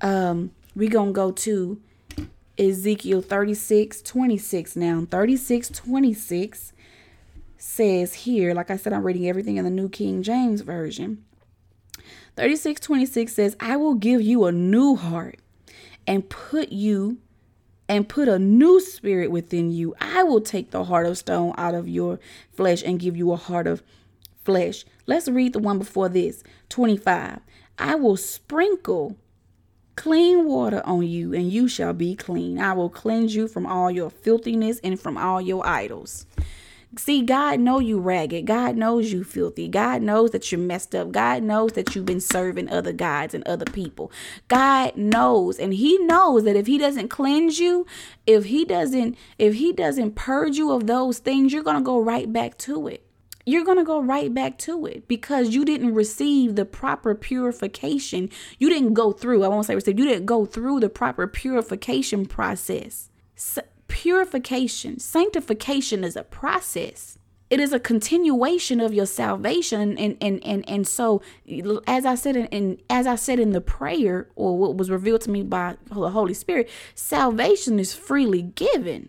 [0.01, 1.81] Um, we're going to go to
[2.57, 5.07] Ezekiel 36 26 now.
[5.09, 6.73] 36 26
[7.57, 11.23] says here, like I said, I'm reading everything in the New King James Version.
[12.35, 15.39] 36 26 says, I will give you a new heart
[16.05, 17.17] and put you
[17.89, 19.95] and put a new spirit within you.
[19.99, 22.19] I will take the heart of stone out of your
[22.53, 23.81] flesh and give you a heart of
[24.47, 24.85] flesh.
[25.07, 27.41] Let's read the one before this 25.
[27.77, 29.17] I will sprinkle
[29.97, 32.57] clean water on you, and you shall be clean.
[32.57, 36.25] I will cleanse you from all your filthiness and from all your idols.
[36.97, 38.45] See, God know you ragged.
[38.45, 39.67] God knows you filthy.
[39.67, 41.11] God knows that you're messed up.
[41.11, 44.13] God knows that you've been serving other gods and other people.
[44.47, 47.85] God knows, and He knows that if He doesn't cleanse you,
[48.25, 52.31] if He doesn't, if He doesn't purge you of those things, you're gonna go right
[52.31, 53.06] back to it
[53.47, 58.29] you're going to go right back to it because you didn't receive the proper purification.
[58.59, 62.25] You didn't go through, I won't say receive, you didn't go through the proper purification
[62.25, 63.09] process.
[63.87, 67.17] purification, sanctification is a process.
[67.49, 71.21] It is a continuation of your salvation, and and and and so,
[71.87, 75.21] as I said in, in as I said in the prayer, or what was revealed
[75.21, 79.07] to me by the Holy Spirit, salvation is freely given.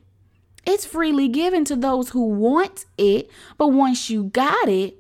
[0.68, 4.98] It's freely given to those who want it, but once you got it,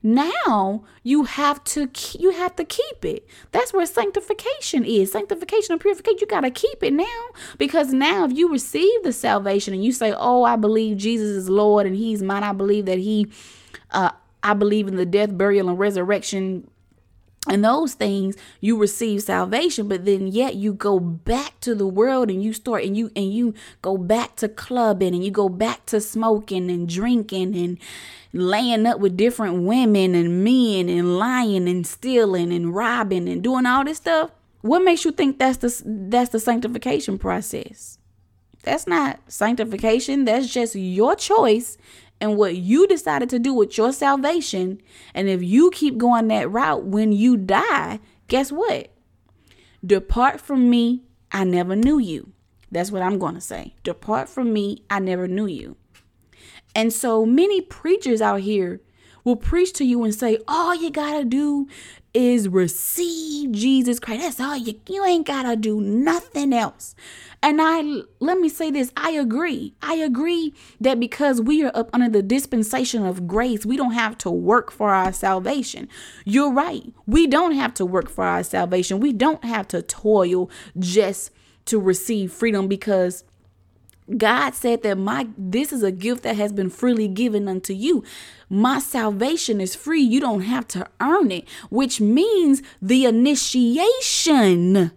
[0.00, 3.26] now you have to you have to keep it.
[3.50, 5.10] That's where sanctification is.
[5.10, 7.24] Sanctification and purification you got to keep it now
[7.58, 11.50] because now if you receive the salvation and you say oh i believe jesus is
[11.50, 13.26] lord and he's mine i believe that he
[13.90, 14.10] uh
[14.42, 16.68] i believe in the death burial and resurrection
[17.48, 22.30] and those things you receive salvation but then yet you go back to the world
[22.30, 25.84] and you start and you and you go back to clubbing and you go back
[25.86, 27.78] to smoking and drinking and
[28.32, 33.66] laying up with different women and men and lying and stealing and robbing and doing
[33.66, 34.30] all this stuff.
[34.60, 37.98] What makes you think that's the that's the sanctification process?
[38.64, 40.24] That's not sanctification.
[40.24, 41.78] That's just your choice
[42.20, 44.80] and what you decided to do with your salvation.
[45.14, 48.90] And if you keep going that route when you die, guess what?
[49.84, 52.32] Depart from me, I never knew you.
[52.70, 53.74] That's what I'm going to say.
[53.82, 55.76] Depart from me, I never knew you.
[56.74, 58.80] And so many preachers out here
[59.24, 61.66] will preach to you and say, all you got to do
[62.18, 64.22] is receive Jesus Christ.
[64.22, 66.96] That's all you you ain't got to do nothing else.
[67.44, 69.74] And I let me say this, I agree.
[69.80, 74.18] I agree that because we are up under the dispensation of grace, we don't have
[74.18, 75.88] to work for our salvation.
[76.24, 76.92] You're right.
[77.06, 78.98] We don't have to work for our salvation.
[78.98, 81.30] We don't have to toil just
[81.66, 83.22] to receive freedom because
[84.16, 88.04] God said that my this is a gift that has been freely given unto you.
[88.48, 90.00] My salvation is free.
[90.00, 94.92] You don't have to earn it, which means the initiation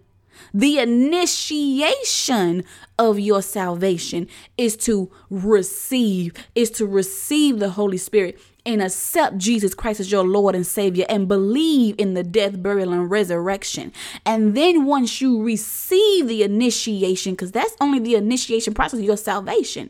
[0.53, 2.63] the initiation
[2.99, 9.73] of your salvation is to receive, is to receive the Holy Spirit and accept Jesus
[9.73, 13.91] Christ as your Lord and Savior and believe in the death, burial, and resurrection.
[14.25, 19.17] And then once you receive the initiation, because that's only the initiation process of your
[19.17, 19.89] salvation,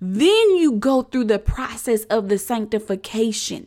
[0.00, 3.66] then you go through the process of the sanctification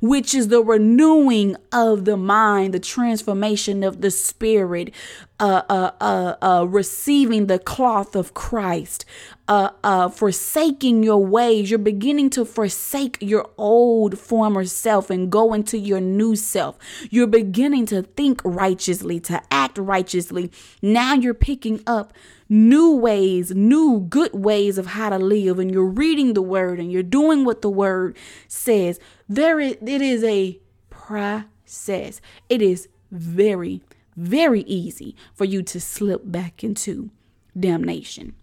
[0.00, 4.92] which is the renewing of the mind, the transformation of the spirit,
[5.38, 9.04] uh, uh, uh, uh, receiving the cloth of Christ,
[9.48, 11.70] uh, uh, forsaking your ways.
[11.70, 16.78] You're beginning to forsake your old former self and go into your new self.
[17.10, 20.50] You're beginning to think righteously, to act righteously.
[20.80, 22.12] Now you're picking up
[22.48, 26.92] new ways, new good ways of how to live, and you're reading the word and
[26.92, 28.16] you're doing what the word
[28.48, 29.00] says.
[29.28, 30.58] There is, it is a
[30.90, 32.20] process.
[32.48, 33.82] It is very,
[34.16, 37.10] very easy for you to slip back into
[37.58, 38.34] damnation.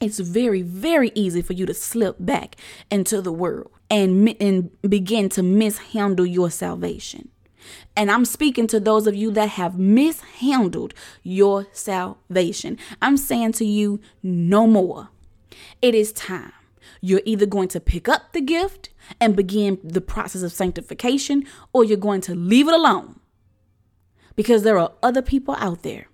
[0.00, 2.56] It's very, very easy for you to slip back
[2.90, 7.28] into the world and, and begin to mishandle your salvation.
[7.96, 12.78] And I'm speaking to those of you that have mishandled your salvation.
[13.00, 15.08] I'm saying to you, no more.
[15.80, 16.52] It is time.
[17.00, 21.84] You're either going to pick up the gift and begin the process of sanctification, or
[21.84, 23.20] you're going to leave it alone.
[24.36, 26.06] Because there are other people out there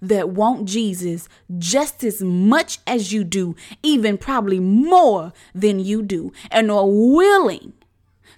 [0.00, 6.32] that want Jesus just as much as you do, even probably more than you do,
[6.50, 7.72] and are willing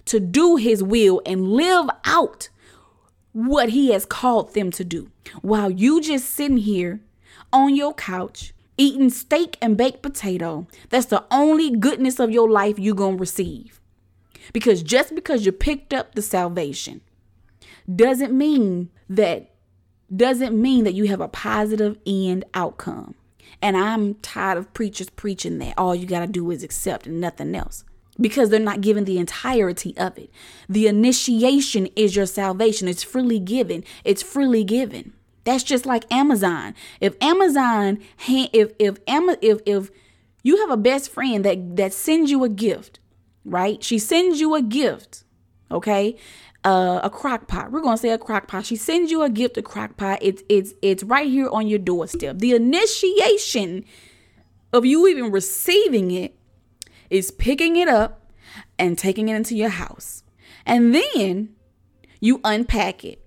[0.05, 2.49] to do his will and live out
[3.33, 5.11] what he has called them to do.
[5.41, 7.01] While you just sitting here
[7.51, 12.77] on your couch eating steak and baked potato that's the only goodness of your life
[12.77, 13.79] you're to receive.
[14.53, 17.01] Because just because you picked up the salvation
[17.93, 19.51] doesn't mean that
[20.15, 23.15] doesn't mean that you have a positive end outcome.
[23.61, 27.19] And i'm tired of preachers preaching that all you got to do is accept and
[27.19, 27.83] nothing else
[28.19, 30.29] because they're not given the entirety of it.
[30.69, 32.87] The initiation is your salvation.
[32.87, 33.83] It's freely given.
[34.03, 35.13] It's freely given.
[35.43, 36.73] That's just like Amazon.
[36.99, 39.91] If Amazon if if if if
[40.43, 42.99] you have a best friend that that sends you a gift,
[43.43, 43.83] right?
[43.83, 45.23] She sends you a gift,
[45.71, 46.17] okay?
[46.63, 47.71] Uh, a crock pot.
[47.71, 48.65] We're gonna say a crock pot.
[48.65, 50.17] She sends you a gift, a crock pot.
[50.21, 52.39] It's it's it's right here on your doorstep.
[52.39, 53.85] The initiation
[54.73, 56.35] of you even receiving it
[57.09, 58.31] is picking it up
[58.77, 60.23] and taking it into your house.
[60.65, 61.55] And then
[62.19, 63.21] you unpack it.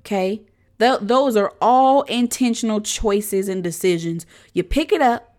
[0.00, 0.42] Okay?
[0.78, 4.26] Th- those are all intentional choices and decisions.
[4.52, 5.36] You pick it up,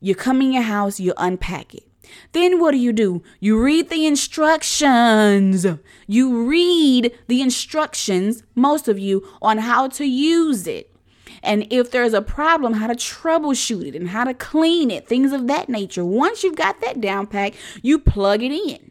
[0.00, 1.86] you come in your house, you unpack it.
[2.32, 3.22] Then what do you do?
[3.38, 5.66] You read the instructions.
[6.06, 10.90] You read the instructions, most of you, on how to use it
[11.42, 15.32] and if there's a problem, how to troubleshoot it and how to clean it, things
[15.32, 16.04] of that nature.
[16.04, 18.90] Once you've got that down pat, you plug it in.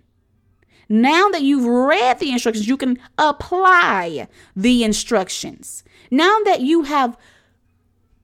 [0.90, 5.84] Now that you've read the instructions, you can apply the instructions.
[6.10, 7.16] Now that you have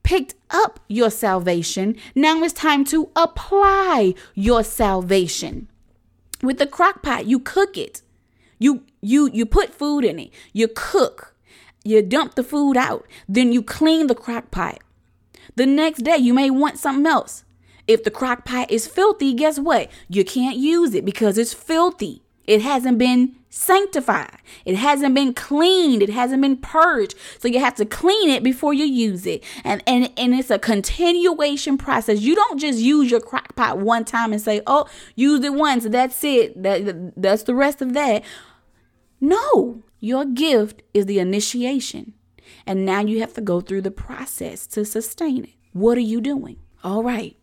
[0.02, 5.68] picked up your salvation, now it's time to apply your salvation.
[6.42, 8.02] With the crock pot, you cook it.
[8.58, 10.30] You you you put food in it.
[10.52, 11.35] You cook
[11.86, 14.80] you dump the food out, then you clean the crock pot.
[15.54, 17.44] The next day, you may want something else.
[17.86, 19.90] If the crock pot is filthy, guess what?
[20.08, 22.22] You can't use it because it's filthy.
[22.46, 24.38] It hasn't been sanctified.
[24.64, 26.02] It hasn't been cleaned.
[26.02, 27.14] It hasn't been purged.
[27.38, 29.42] So you have to clean it before you use it.
[29.64, 32.20] And and and it's a continuation process.
[32.20, 35.84] You don't just use your crock pot one time and say, "Oh, use it once.
[35.84, 36.62] That's it.
[36.62, 38.22] That that's the rest of that."
[39.20, 39.82] No.
[40.00, 42.14] Your gift is the initiation.
[42.66, 45.54] And now you have to go through the process to sustain it.
[45.72, 46.58] What are you doing?
[46.82, 47.36] All right.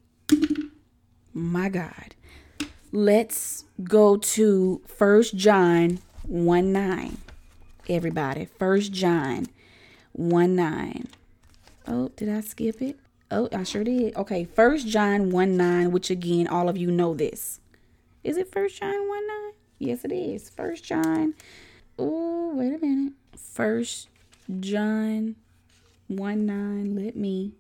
[1.34, 2.16] My God.
[2.91, 7.18] Let's go to First John 1 9.
[7.89, 9.47] Everybody, First John
[10.14, 11.08] 1 9.
[11.88, 12.97] Oh, did I skip it?
[13.32, 14.16] Oh, I sure did.
[14.16, 17.60] Okay, First John 1 9, which again, all of you know this.
[18.24, 19.51] Is it First John 1 9?
[19.80, 20.49] Yes, it is.
[20.49, 21.34] First John.
[21.97, 23.14] Oh, wait a minute.
[23.36, 24.10] First
[24.60, 25.36] John
[26.08, 26.95] 1 9.
[26.95, 27.54] Let me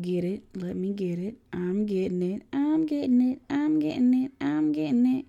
[0.00, 0.42] get it.
[0.54, 1.36] Let me get it.
[1.52, 2.42] I'm getting it.
[2.52, 3.40] I'm getting it.
[3.48, 4.32] I'm getting it.
[4.40, 5.26] I'm getting it.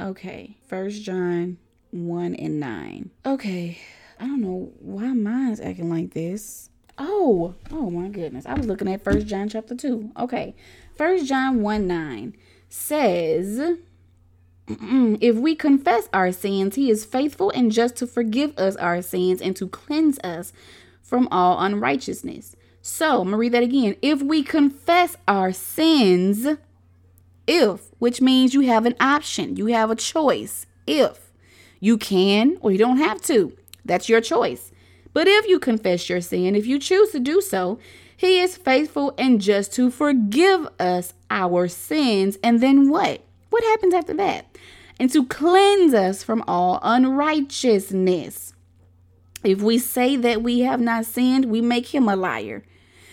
[0.00, 0.56] Okay.
[0.66, 1.58] First John
[1.90, 3.10] 1 and 9.
[3.26, 3.78] Okay.
[4.20, 6.70] I don't know why mine's acting like this.
[6.96, 8.46] Oh, oh my goodness.
[8.46, 10.12] I was looking at First John chapter 2.
[10.18, 10.54] Okay.
[10.96, 12.36] First John 1 9
[12.68, 13.78] says
[14.68, 19.40] if we confess our sins, he is faithful and just to forgive us our sins
[19.40, 20.52] and to cleanse us
[21.02, 22.54] from all unrighteousness.
[22.82, 23.96] So, I'm going to read that again.
[24.02, 26.46] If we confess our sins,
[27.46, 30.66] if, which means you have an option, you have a choice.
[30.86, 31.32] If
[31.80, 34.70] you can or you don't have to, that's your choice.
[35.12, 37.78] But if you confess your sin, if you choose to do so,
[38.16, 42.36] he is faithful and just to forgive us our sins.
[42.42, 43.24] And then what?
[43.50, 44.46] What happens after that?
[45.00, 48.52] And to cleanse us from all unrighteousness.
[49.44, 52.64] If we say that we have not sinned, we make him a liar.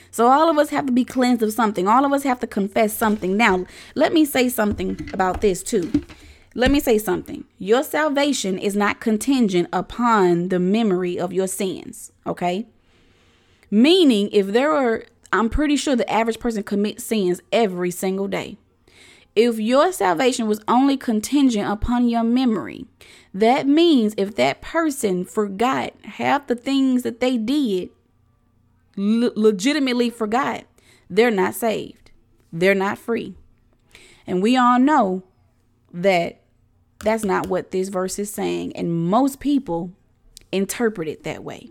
[0.10, 1.88] So all of us have to be cleansed of something.
[1.88, 3.36] All of us have to confess something.
[3.38, 3.66] Now,
[3.96, 5.92] let me say something about this too.
[6.56, 7.44] Let me say something.
[7.58, 12.66] Your salvation is not contingent upon the memory of your sins, okay?
[13.70, 18.58] Meaning, if there are, I'm pretty sure the average person commits sins every single day.
[19.36, 22.86] If your salvation was only contingent upon your memory,
[23.34, 27.90] that means if that person forgot half the things that they did,
[28.96, 30.64] le- legitimately forgot,
[31.10, 32.12] they're not saved.
[32.54, 33.36] They're not free.
[34.26, 35.24] And we all know
[35.94, 36.42] that
[37.00, 38.76] that's not what this verse is saying.
[38.76, 39.92] And most people
[40.52, 41.70] interpret it that way.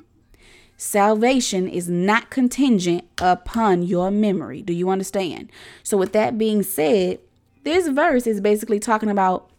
[0.76, 4.60] Salvation is not contingent upon your memory.
[4.60, 5.50] Do you understand?
[5.82, 7.20] So, with that being said,
[7.64, 9.50] this verse is basically talking about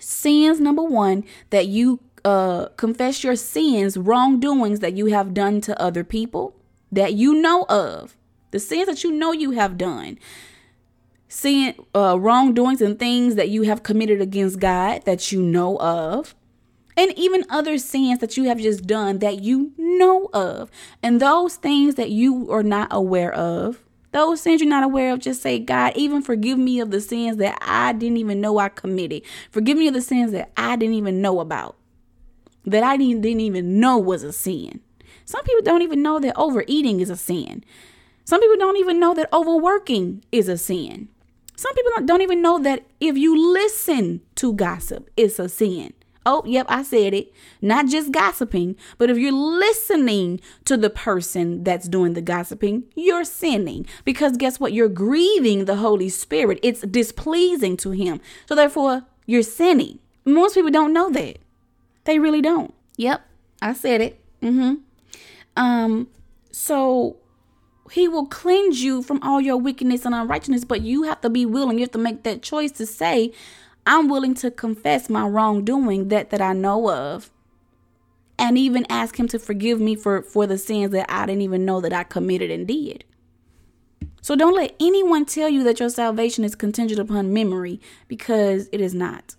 [0.00, 5.80] sins, number one, that you uh, confess your sins, wrongdoings that you have done to
[5.80, 6.54] other people
[6.92, 8.16] that you know of,
[8.50, 10.18] the sins that you know you have done,
[11.28, 16.34] sin, uh, wrongdoings and things that you have committed against God that you know of,
[16.96, 20.70] and even other sins that you have just done that you know of,
[21.02, 23.83] and those things that you are not aware of
[24.14, 27.36] those sins you're not aware of, just say, God, even forgive me of the sins
[27.38, 29.22] that I didn't even know I committed.
[29.50, 31.76] Forgive me of the sins that I didn't even know about,
[32.64, 34.80] that I didn't, didn't even know was a sin.
[35.24, 37.64] Some people don't even know that overeating is a sin.
[38.24, 41.08] Some people don't even know that overworking is a sin.
[41.56, 45.92] Some people don't even know that if you listen to gossip, it's a sin.
[46.26, 47.32] Oh, yep, I said it.
[47.60, 53.24] Not just gossiping, but if you're listening to the person that's doing the gossiping, you're
[53.24, 53.86] sinning.
[54.04, 54.72] Because guess what?
[54.72, 56.58] You're grieving the Holy Spirit.
[56.62, 58.20] It's displeasing to Him.
[58.46, 59.98] So therefore, you're sinning.
[60.24, 61.38] Most people don't know that.
[62.04, 62.72] They really don't.
[62.96, 63.22] Yep,
[63.60, 64.20] I said it.
[64.42, 64.74] Mm-hmm.
[65.56, 66.08] Um,
[66.50, 67.16] so
[67.90, 71.44] he will cleanse you from all your wickedness and unrighteousness, but you have to be
[71.44, 71.78] willing.
[71.78, 73.32] You have to make that choice to say,
[73.86, 77.30] I'm willing to confess my wrongdoing that that I know of
[78.38, 81.64] and even ask him to forgive me for for the sins that I didn't even
[81.64, 83.04] know that I committed and did.
[84.22, 88.80] So don't let anyone tell you that your salvation is contingent upon memory because it
[88.80, 89.36] is not.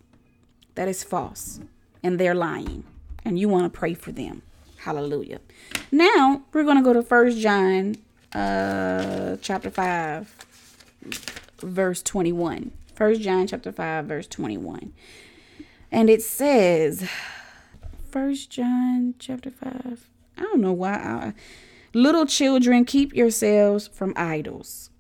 [0.75, 1.59] That is false
[2.03, 2.83] and they're lying
[3.23, 4.43] and you want to pray for them.
[4.77, 5.39] Hallelujah.
[5.91, 7.95] Now, we're going to go to First John
[8.33, 10.45] uh chapter 5
[11.61, 12.71] verse 21.
[12.95, 14.93] First John chapter 5 verse 21.
[15.91, 17.07] And it says
[18.09, 20.09] First John chapter 5.
[20.37, 21.33] I don't know why I,
[21.93, 24.91] little children keep yourselves from idols.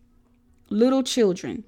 [0.69, 1.63] Little children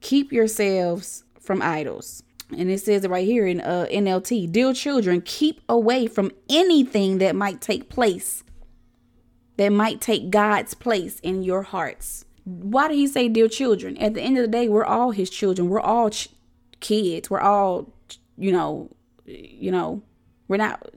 [0.00, 2.24] keep yourselves from idols.
[2.56, 4.50] And it says it right here in uh, NLT.
[4.50, 8.42] Dear children, keep away from anything that might take place,
[9.58, 14.14] that might take God's place in your hearts why did he say dear children at
[14.14, 16.28] the end of the day we're all his children we're all ch-
[16.80, 17.92] kids we're all
[18.36, 18.90] you know
[19.26, 20.02] you know,
[20.48, 20.90] we're not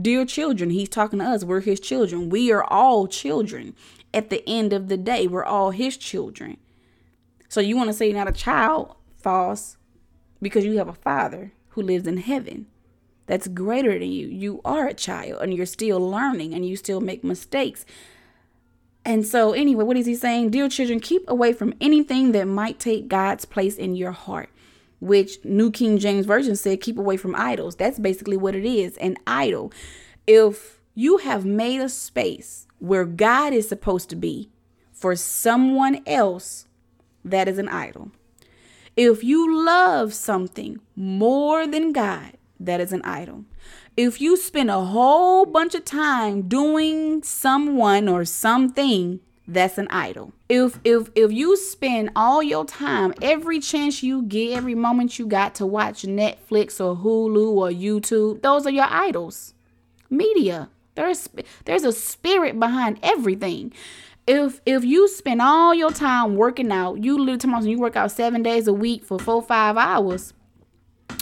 [0.00, 0.70] dear children.
[0.70, 1.44] He's talking to us.
[1.44, 2.28] We're his children.
[2.28, 3.74] We are all children.
[4.12, 6.56] At the end of the day, we're all his children.
[7.48, 8.94] So you want to say you're not a child?
[9.16, 9.76] False.
[10.40, 12.66] Because you have a father who lives in heaven
[13.26, 14.28] that's greater than you.
[14.28, 17.84] You are a child and you're still learning and you still make mistakes.
[19.06, 20.50] And so, anyway, what is he saying?
[20.50, 24.50] Dear children, keep away from anything that might take God's place in your heart,
[24.98, 27.76] which New King James Version said, keep away from idols.
[27.76, 29.72] That's basically what it is an idol.
[30.26, 34.50] If you have made a space where God is supposed to be
[34.92, 36.66] for someone else,
[37.24, 38.10] that is an idol.
[38.96, 43.44] If you love something more than God, that is an idol.
[43.96, 50.32] If you spend a whole bunch of time doing someone or something, that's an idol.
[50.48, 55.26] If if if you spend all your time, every chance you get, every moment you
[55.26, 59.54] got to watch Netflix or Hulu or YouTube, those are your idols.
[60.10, 60.68] Media.
[60.94, 61.28] There's
[61.64, 63.72] there's a spirit behind everything.
[64.26, 68.12] If if you spend all your time working out, you literally tomorrow you work out
[68.12, 70.34] seven days a week for four five hours.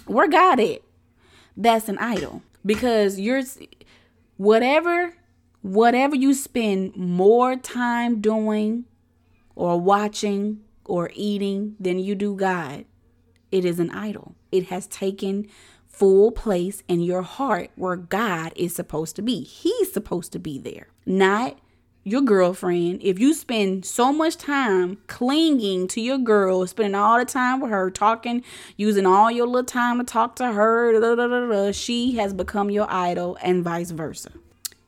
[0.07, 0.81] Where God at?
[1.57, 3.43] that's an idol because you're
[4.37, 5.15] whatever
[5.63, 8.85] whatever you spend more time doing
[9.55, 12.85] or watching or eating than you do God,
[13.51, 14.35] it is an idol.
[14.53, 15.49] It has taken
[15.87, 19.43] full place in your heart where God is supposed to be.
[19.43, 21.59] He's supposed to be there, not
[22.05, 27.25] your girlfriend, if you spend so much time clinging to your girl, spending all the
[27.25, 28.45] time with her, talking,
[28.77, 32.71] using all your little time to talk to her, da, da, da, she has become
[32.71, 34.31] your idol and vice versa.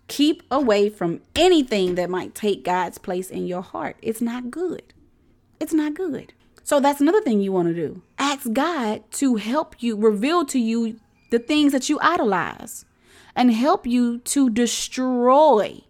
[0.09, 3.97] Keep away from anything that might take God's place in your heart.
[4.03, 4.93] It's not good.
[5.59, 6.35] It's not good.
[6.63, 8.03] So that's another thing you want to do.
[8.19, 11.01] Ask God to help you reveal to you
[11.31, 12.85] the things that you idolize
[13.35, 15.81] and help you to destroy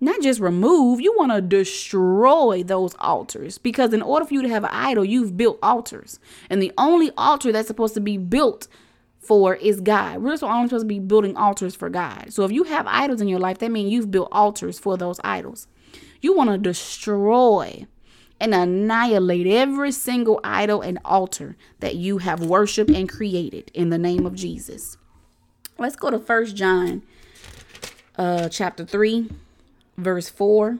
[0.00, 4.48] not just remove, you want to destroy those altars because in order for you to
[4.48, 6.20] have an idol, you've built altars.
[6.48, 8.68] And the only altar that's supposed to be built
[9.18, 10.22] for is God.
[10.22, 12.32] We're only supposed to be building altars for God.
[12.32, 15.20] So if you have idols in your life, that means you've built altars for those
[15.24, 15.66] idols.
[16.20, 17.86] You want to destroy
[18.40, 23.98] and annihilate every single idol and altar that you have worshiped and created in the
[23.98, 24.96] name of Jesus.
[25.76, 27.02] Let's go to First John
[28.16, 29.30] uh chapter 3
[29.98, 30.78] verse 4,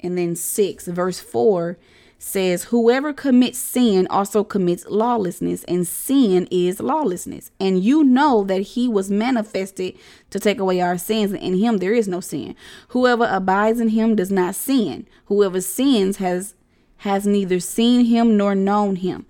[0.00, 1.78] and then 6, verse 4
[2.18, 7.50] says, Whoever commits sin also commits lawlessness, and sin is lawlessness.
[7.58, 9.98] And you know that he was manifested
[10.30, 12.54] to take away our sins, and in him there is no sin.
[12.88, 15.06] Whoever abides in him does not sin.
[15.26, 16.54] Whoever sins has
[16.98, 19.26] has neither seen him nor known him.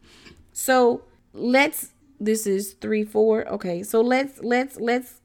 [0.53, 3.49] So let's this is three, four.
[3.49, 5.22] Okay, so let's let's let's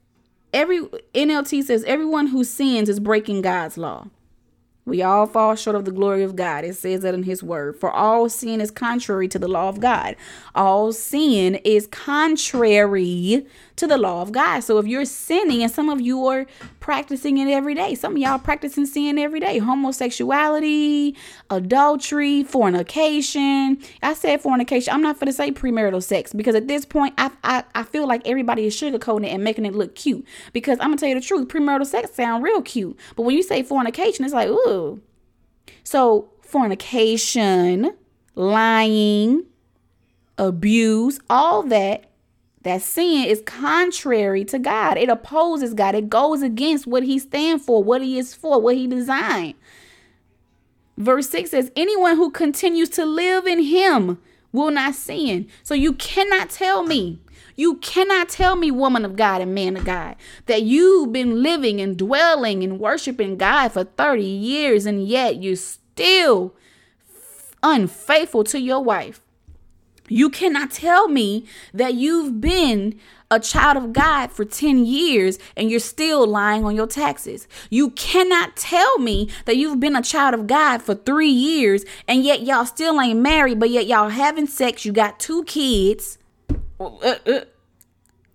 [0.52, 0.80] every
[1.14, 4.06] NLT says everyone who sins is breaking God's law.
[4.88, 6.64] We all fall short of the glory of God.
[6.64, 7.76] It says that in His Word.
[7.76, 10.16] For all sin is contrary to the law of God.
[10.54, 14.60] All sin is contrary to the law of God.
[14.60, 16.46] So if you're sinning, and some of you are
[16.80, 21.16] practicing it every day, some of y'all practicing sin every day homosexuality,
[21.50, 23.78] adultery, fornication.
[24.02, 24.92] I said fornication.
[24.92, 28.06] I'm not going to say premarital sex because at this point, I, I, I feel
[28.06, 30.26] like everybody is sugarcoating it and making it look cute.
[30.52, 32.98] Because I'm going to tell you the truth premarital sex sound real cute.
[33.16, 34.77] But when you say fornication, it's like, ooh,
[35.84, 37.94] so, fornication,
[38.34, 39.44] lying,
[40.36, 42.04] abuse, all that
[42.62, 44.98] that sin is contrary to God.
[44.98, 45.94] It opposes God.
[45.94, 49.54] It goes against what he stands for, what he is for, what he designed.
[50.96, 54.18] Verse 6 says, Anyone who continues to live in him
[54.52, 55.46] will not sin.
[55.62, 57.20] So you cannot tell me
[57.58, 60.14] you cannot tell me, woman of God and man of God,
[60.46, 65.56] that you've been living and dwelling and worshiping God for 30 years and yet you're
[65.56, 66.54] still
[67.60, 69.20] unfaithful to your wife.
[70.08, 72.96] You cannot tell me that you've been
[73.28, 77.48] a child of God for 10 years and you're still lying on your taxes.
[77.70, 82.22] You cannot tell me that you've been a child of God for three years and
[82.22, 84.84] yet y'all still ain't married, but yet y'all having sex.
[84.84, 86.17] You got two kids
[86.80, 87.40] Uh, uh,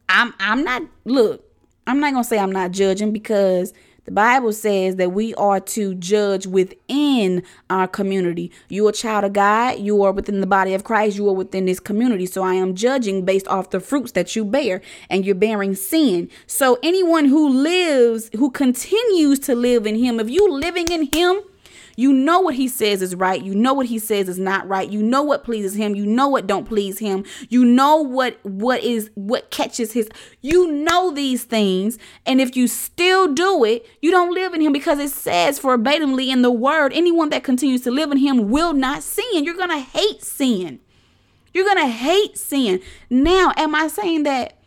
[0.09, 1.43] I'm I'm not look,
[1.87, 3.73] I'm not gonna say I'm not judging because
[4.05, 8.51] the Bible says that we are to judge within our community.
[8.67, 11.33] You are a child of God, you are within the body of Christ, you are
[11.33, 12.25] within this community.
[12.25, 16.29] So I am judging based off the fruits that you bear, and you're bearing sin.
[16.47, 21.39] So anyone who lives, who continues to live in Him, if you living in Him,
[21.95, 23.41] You know what he says is right.
[23.41, 24.89] You know what he says is not right.
[24.89, 25.95] You know what pleases him.
[25.95, 27.23] You know what don't please him.
[27.49, 30.09] You know what what is what catches his.
[30.41, 34.73] You know these things, and if you still do it, you don't live in him
[34.73, 38.73] because it says verbatimly in the word, anyone that continues to live in him will
[38.73, 39.43] not sin.
[39.43, 40.79] You're gonna hate sin.
[41.53, 42.81] You're gonna hate sin.
[43.09, 44.57] Now, am I saying that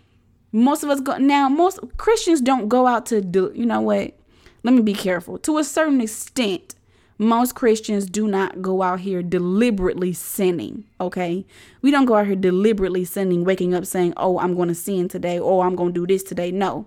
[0.53, 1.49] most of us go now?
[1.49, 3.53] Most Christians don't go out to do.
[3.55, 4.15] You know what?
[4.63, 5.39] Let me be careful.
[5.39, 6.76] To a certain extent,
[7.19, 11.47] most Christians do not go out here deliberately sinning, okay?
[11.83, 15.09] We don't go out here deliberately sinning, waking up saying, oh, I'm going to sin
[15.09, 16.51] today, or I'm going to do this today.
[16.51, 16.87] No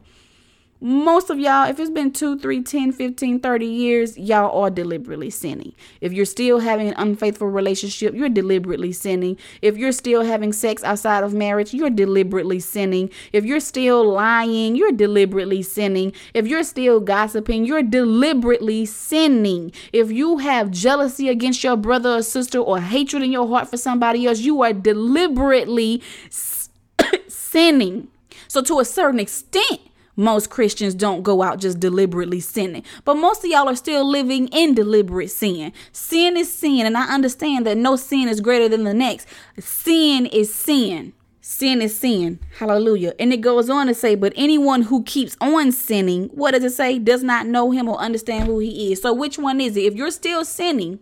[0.82, 5.30] most of y'all, if it's been 2, 3, 10, 15, 30 years, y'all are deliberately
[5.30, 5.73] sinning.
[5.99, 9.38] If you're still having an unfaithful relationship, you're deliberately sinning.
[9.61, 13.09] If you're still having sex outside of marriage, you're deliberately sinning.
[13.34, 16.13] If you're still lying, you're deliberately sinning.
[16.34, 19.73] If you're still gossiping, you're deliberately sinning.
[19.91, 23.77] If you have jealousy against your brother or sister or hatred in your heart for
[23.77, 26.01] somebody else, you are deliberately
[27.27, 28.07] sinning.
[28.47, 29.82] So, to a certain extent,
[30.20, 32.84] most Christians don't go out just deliberately sinning.
[33.05, 35.72] But most of y'all are still living in deliberate sin.
[35.93, 39.28] Sin is sin, and I understand that no sin is greater than the next.
[39.57, 41.13] Sin is sin.
[41.41, 42.38] Sin is sin.
[42.59, 43.15] Hallelujah.
[43.17, 46.74] And it goes on to say, but anyone who keeps on sinning, what does it
[46.74, 46.99] say?
[46.99, 49.01] Does not know him or understand who he is.
[49.01, 49.86] So which one is it?
[49.86, 50.99] If you're still sinning,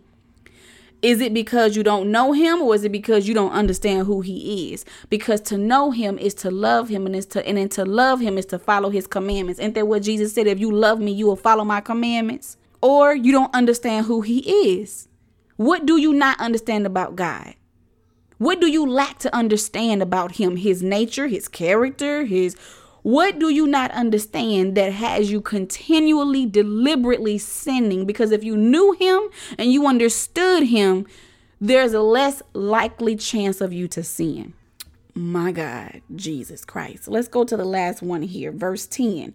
[1.00, 4.20] is it because you don't know him or is it because you don't understand who
[4.20, 4.84] he is?
[5.08, 8.20] Because to know him is to love him and is to and then to love
[8.20, 9.60] him is to follow his commandments.
[9.60, 10.46] Ain't that what Jesus said?
[10.46, 12.56] If you love me, you will follow my commandments.
[12.80, 14.38] Or you don't understand who he
[14.80, 15.08] is.
[15.56, 17.54] What do you not understand about God?
[18.38, 20.56] What do you lack to understand about him?
[20.56, 22.56] His nature, his character, his
[23.02, 28.06] what do you not understand that has you continually, deliberately sinning?
[28.06, 31.06] Because if you knew him and you understood him,
[31.60, 34.54] there's a less likely chance of you to sin.
[35.14, 37.08] My God, Jesus Christ.
[37.08, 39.34] Let's go to the last one here, verse 10.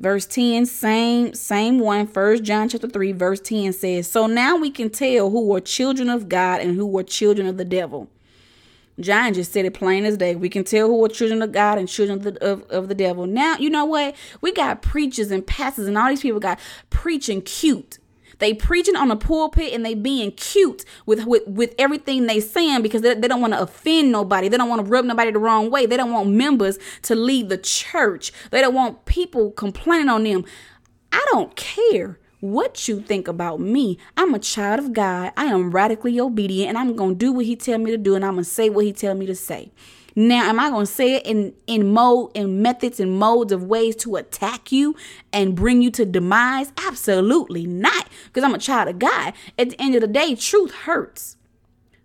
[0.00, 2.06] Verse 10, same, same one.
[2.06, 6.08] First John chapter 3, verse 10 says, So now we can tell who are children
[6.08, 8.08] of God and who are children of the devil.
[9.00, 10.34] John just said it plain as day.
[10.36, 12.94] We can tell who are children of God and children of the, of, of the
[12.94, 13.26] devil.
[13.26, 14.14] Now, you know what?
[14.40, 16.58] We got preachers and pastors and all these people got
[16.90, 17.98] preaching cute.
[18.38, 22.82] They preaching on the pulpit and they being cute with with, with everything they saying
[22.82, 24.48] because they, they don't want to offend nobody.
[24.48, 25.86] They don't want to rub nobody the wrong way.
[25.86, 28.32] They don't want members to leave the church.
[28.50, 30.44] They don't want people complaining on them.
[31.12, 33.98] I don't care what you think about me.
[34.16, 35.32] I'm a child of God.
[35.36, 38.14] I am radically obedient and I'm going to do what he tell me to do
[38.14, 39.70] and I'm going to say what he tell me to say.
[40.16, 43.64] Now, am I going to say it in in mode in methods and modes of
[43.64, 44.96] ways to attack you
[45.32, 46.72] and bring you to demise?
[46.76, 49.34] Absolutely not, because I'm a child of God.
[49.58, 51.36] At the end of the day, truth hurts.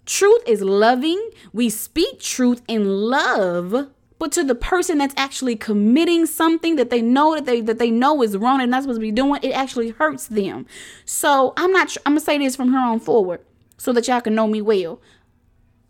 [0.05, 1.31] Truth is loving.
[1.51, 7.01] We speak truth in love but to the person that's actually committing something that they
[7.01, 9.51] know that they that they know is wrong and not supposed to be doing, it
[9.51, 10.65] actually hurts them.
[11.05, 11.95] So I'm not.
[12.05, 13.41] I'm gonna say this from here on forward,
[13.77, 15.01] so that y'all can know me well.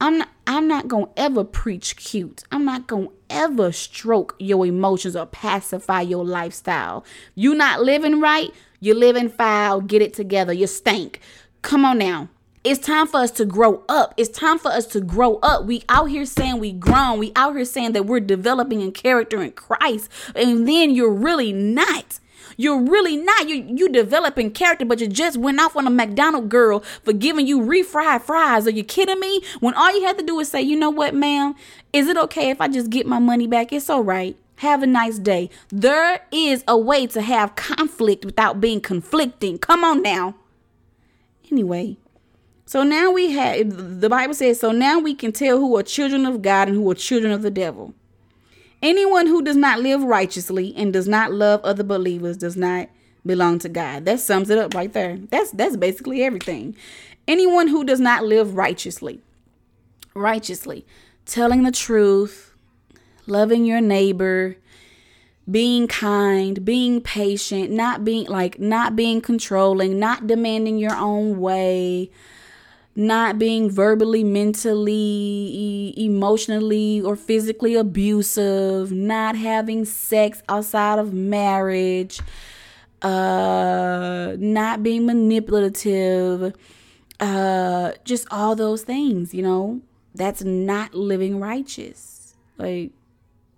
[0.01, 0.29] I'm not.
[0.47, 2.43] I'm not gonna ever preach cute.
[2.51, 7.05] I'm not gonna ever stroke your emotions or pacify your lifestyle.
[7.35, 8.51] You not living right.
[8.79, 9.81] You living foul.
[9.81, 10.53] Get it together.
[10.53, 11.19] You stink.
[11.61, 12.29] Come on now.
[12.65, 14.15] It's time for us to grow up.
[14.17, 15.65] It's time for us to grow up.
[15.65, 17.19] We out here saying we grown.
[17.19, 20.09] We out here saying that we're developing in character in Christ.
[20.33, 22.19] And then you're really not.
[22.57, 23.47] You're really not.
[23.47, 27.45] You you developing character, but you just went off on a McDonald girl for giving
[27.45, 28.65] you refried fries.
[28.65, 29.43] Are you kidding me?
[29.59, 31.53] When all you had to do is say, you know what, ma'am,
[31.93, 33.73] is it okay if I just get my money back?
[33.73, 34.35] It's all right.
[34.55, 35.51] Have a nice day.
[35.69, 39.59] There is a way to have conflict without being conflicting.
[39.59, 40.33] Come on now.
[41.51, 41.97] Anyway,
[42.65, 46.25] so now we have, the Bible says, so now we can tell who are children
[46.25, 47.93] of God and who are children of the devil.
[48.81, 52.89] Anyone who does not live righteously and does not love other believers does not
[53.25, 54.05] belong to God.
[54.05, 55.17] That sums it up right there.
[55.29, 56.75] That's that's basically everything.
[57.27, 59.21] Anyone who does not live righteously,
[60.13, 60.85] righteously,
[61.25, 62.53] telling the truth,
[63.25, 64.57] loving your neighbor,
[65.49, 72.11] being kind, being patient, not being like not being controlling, not demanding your own way,
[72.95, 82.21] not being verbally, mentally, emotionally, or physically abusive, not having sex outside of marriage,
[83.01, 86.53] uh, not being manipulative,
[87.19, 89.81] uh, just all those things, you know,
[90.13, 92.35] that's not living righteous.
[92.57, 92.91] Like,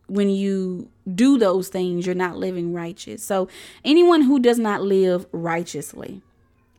[0.07, 3.23] when you do those things, you're not living righteous.
[3.23, 3.47] So,
[3.85, 6.23] anyone who does not live righteously,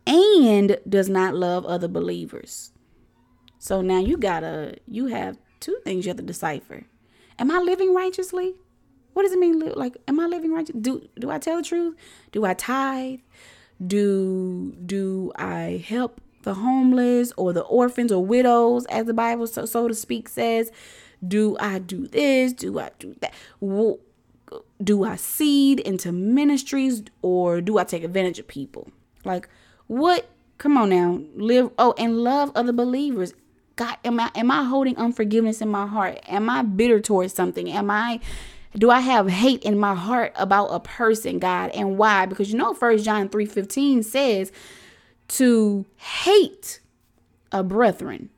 [0.09, 2.73] and does not love other believers.
[3.59, 6.85] So now you gotta, you have two things you have to decipher.
[7.39, 8.55] Am I living righteously?
[9.13, 9.59] What does it mean?
[9.59, 10.77] Like, am I living righteous?
[10.81, 11.97] Do do I tell the truth?
[12.31, 13.21] Do I tithe?
[13.85, 19.65] Do do I help the homeless or the orphans or widows, as the Bible so,
[19.65, 20.71] so to speak says?
[21.27, 22.53] Do I do this?
[22.53, 23.35] Do I do that?
[24.83, 28.89] Do I seed into ministries or do I take advantage of people?
[29.25, 29.49] Like,
[29.89, 30.29] what?
[30.59, 31.71] Come on now, live.
[31.79, 33.35] Oh, and love other believers.
[33.77, 36.21] God, am I am I holding unforgiveness in my heart?
[36.29, 37.71] Am I bitter towards something?
[37.71, 38.21] Am I
[38.77, 41.71] do I have hate in my heart about a person, God?
[41.71, 42.27] And why?
[42.27, 44.53] Because you know, First John 3:15 says
[45.29, 46.81] to hate
[47.53, 48.31] a brethren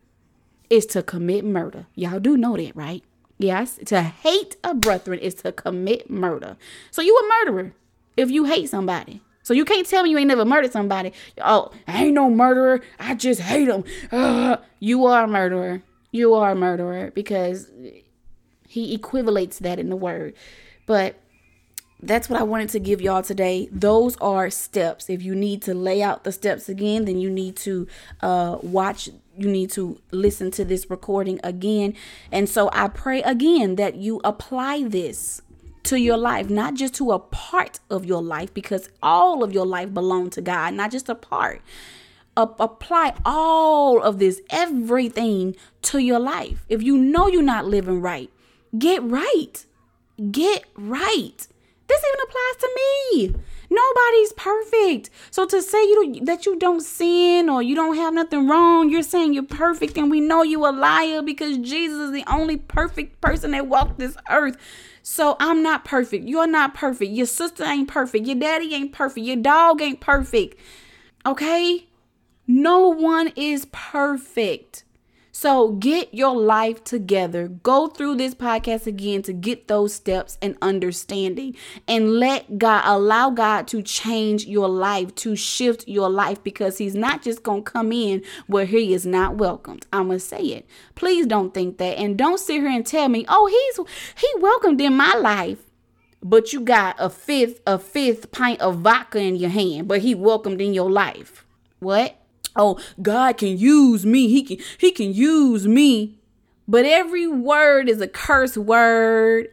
[0.69, 1.87] is to commit murder.
[1.95, 3.03] Y'all do know that, right?
[3.39, 6.57] Yes, to hate a brethren is to commit murder.
[6.91, 7.73] So you a murderer
[8.17, 9.23] if you hate somebody.
[9.51, 11.13] So you can't tell me you ain't never murdered somebody.
[11.43, 12.83] Oh, I ain't no murderer.
[13.01, 13.83] I just hate them.
[14.13, 15.83] Uh, you are a murderer.
[16.13, 17.69] You are a murderer because
[18.69, 20.35] he equivalates that in the word.
[20.87, 21.17] But
[22.01, 23.69] that's what I wanted to give y'all today.
[23.73, 25.11] Those are steps.
[25.11, 27.89] If you need to lay out the steps again, then you need to
[28.21, 31.95] uh, watch, you need to listen to this recording again.
[32.31, 35.43] And so I pray again that you apply this
[35.85, 39.67] to your life, not just to a part of your life, because all of your
[39.67, 41.63] life belong to God, not just a part.
[42.37, 46.65] Uh, apply all of this, everything to your life.
[46.69, 48.31] If you know you're not living right,
[48.79, 49.65] Get right.
[50.31, 51.49] Get right.
[51.89, 53.35] This even applies to me.
[53.69, 55.11] Nobody's perfect.
[55.31, 59.03] So to say you that you don't sin or you don't have nothing wrong, you're
[59.03, 63.21] saying you're perfect and we know you're a liar because Jesus is the only perfect
[63.21, 64.57] person that walked this earth.
[65.03, 66.29] So I'm not perfect.
[66.29, 67.11] You're not perfect.
[67.13, 68.27] Your sister ain't perfect.
[68.27, 69.27] Your daddy ain't perfect.
[69.27, 70.59] Your dog ain't perfect.
[71.25, 71.87] Okay?
[72.47, 74.85] No one is perfect.
[75.41, 77.49] So get your life together.
[77.49, 81.57] Go through this podcast again to get those steps and understanding
[81.89, 86.95] and let God allow God to change your life, to shift your life because he's
[86.95, 89.87] not just going to come in where he is not welcomed.
[89.95, 90.67] I'm going to say it.
[90.95, 93.87] Please don't think that and don't sit here and tell me, "Oh, he's
[94.21, 95.61] he welcomed in my life."
[96.23, 100.15] But you got a fifth a fifth pint of vodka in your hand, but he
[100.15, 101.47] welcomed in your life.
[101.79, 102.20] What?
[102.57, 104.29] Oh god can use me.
[104.29, 106.17] He can he can use me.
[106.69, 109.49] But every word is a curse word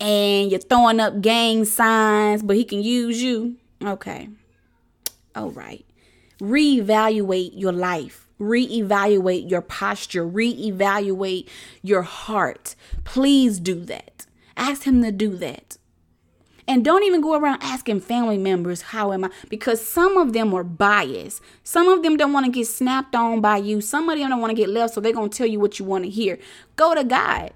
[0.00, 3.56] and you're throwing up gang signs but he can use you.
[3.84, 4.28] Okay.
[5.34, 5.84] All right.
[6.40, 8.26] Reevaluate your life.
[8.40, 10.24] Reevaluate your posture.
[10.24, 11.48] Reevaluate
[11.82, 12.76] your heart.
[13.04, 14.26] Please do that.
[14.56, 15.78] Ask him to do that
[16.68, 19.30] and don't even go around asking family members, how am I?
[19.48, 21.40] Because some of them are biased.
[21.64, 23.80] Some of them don't want to get snapped on by you.
[23.80, 25.78] Some of them don't want to get left, so they're going to tell you what
[25.78, 26.38] you want to hear.
[26.76, 27.52] Go to God.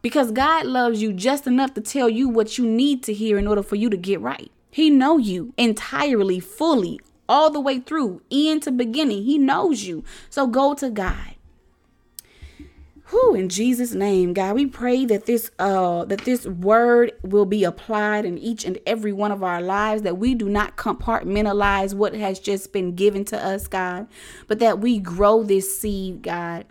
[0.00, 3.46] Because God loves you just enough to tell you what you need to hear in
[3.46, 4.50] order for you to get right.
[4.70, 9.24] He know you entirely, fully, all the way through, end to beginning.
[9.24, 10.04] He knows you.
[10.30, 11.33] So go to God.
[13.08, 17.62] Who in Jesus' name, God, we pray that this uh that this word will be
[17.62, 22.14] applied in each and every one of our lives, that we do not compartmentalize what
[22.14, 24.06] has just been given to us, God,
[24.48, 26.64] but that we grow this seed, God.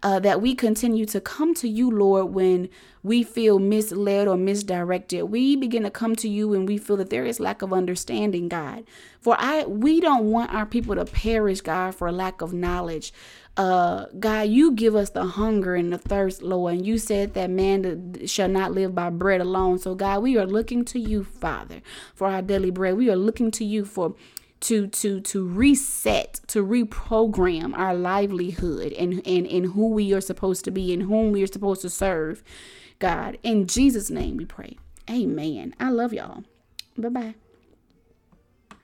[0.00, 2.68] Uh, that we continue to come to you, Lord, when
[3.02, 5.24] we feel misled or misdirected.
[5.24, 8.48] We begin to come to you when we feel that there is lack of understanding,
[8.48, 8.84] God.
[9.20, 13.12] For I we don't want our people to perish, God, for lack of knowledge
[13.58, 16.74] uh, God, you give us the hunger and the thirst, Lord.
[16.74, 19.78] And you said that man shall not live by bread alone.
[19.80, 21.82] So, God, we are looking to you, Father,
[22.14, 22.96] for our daily bread.
[22.96, 24.14] We are looking to you for
[24.60, 30.64] to to to reset to reprogram our livelihood and and and who we are supposed
[30.64, 32.42] to be and whom we are supposed to serve
[32.98, 34.76] god in jesus name we pray
[35.08, 36.42] amen i love y'all
[36.96, 37.34] bye bye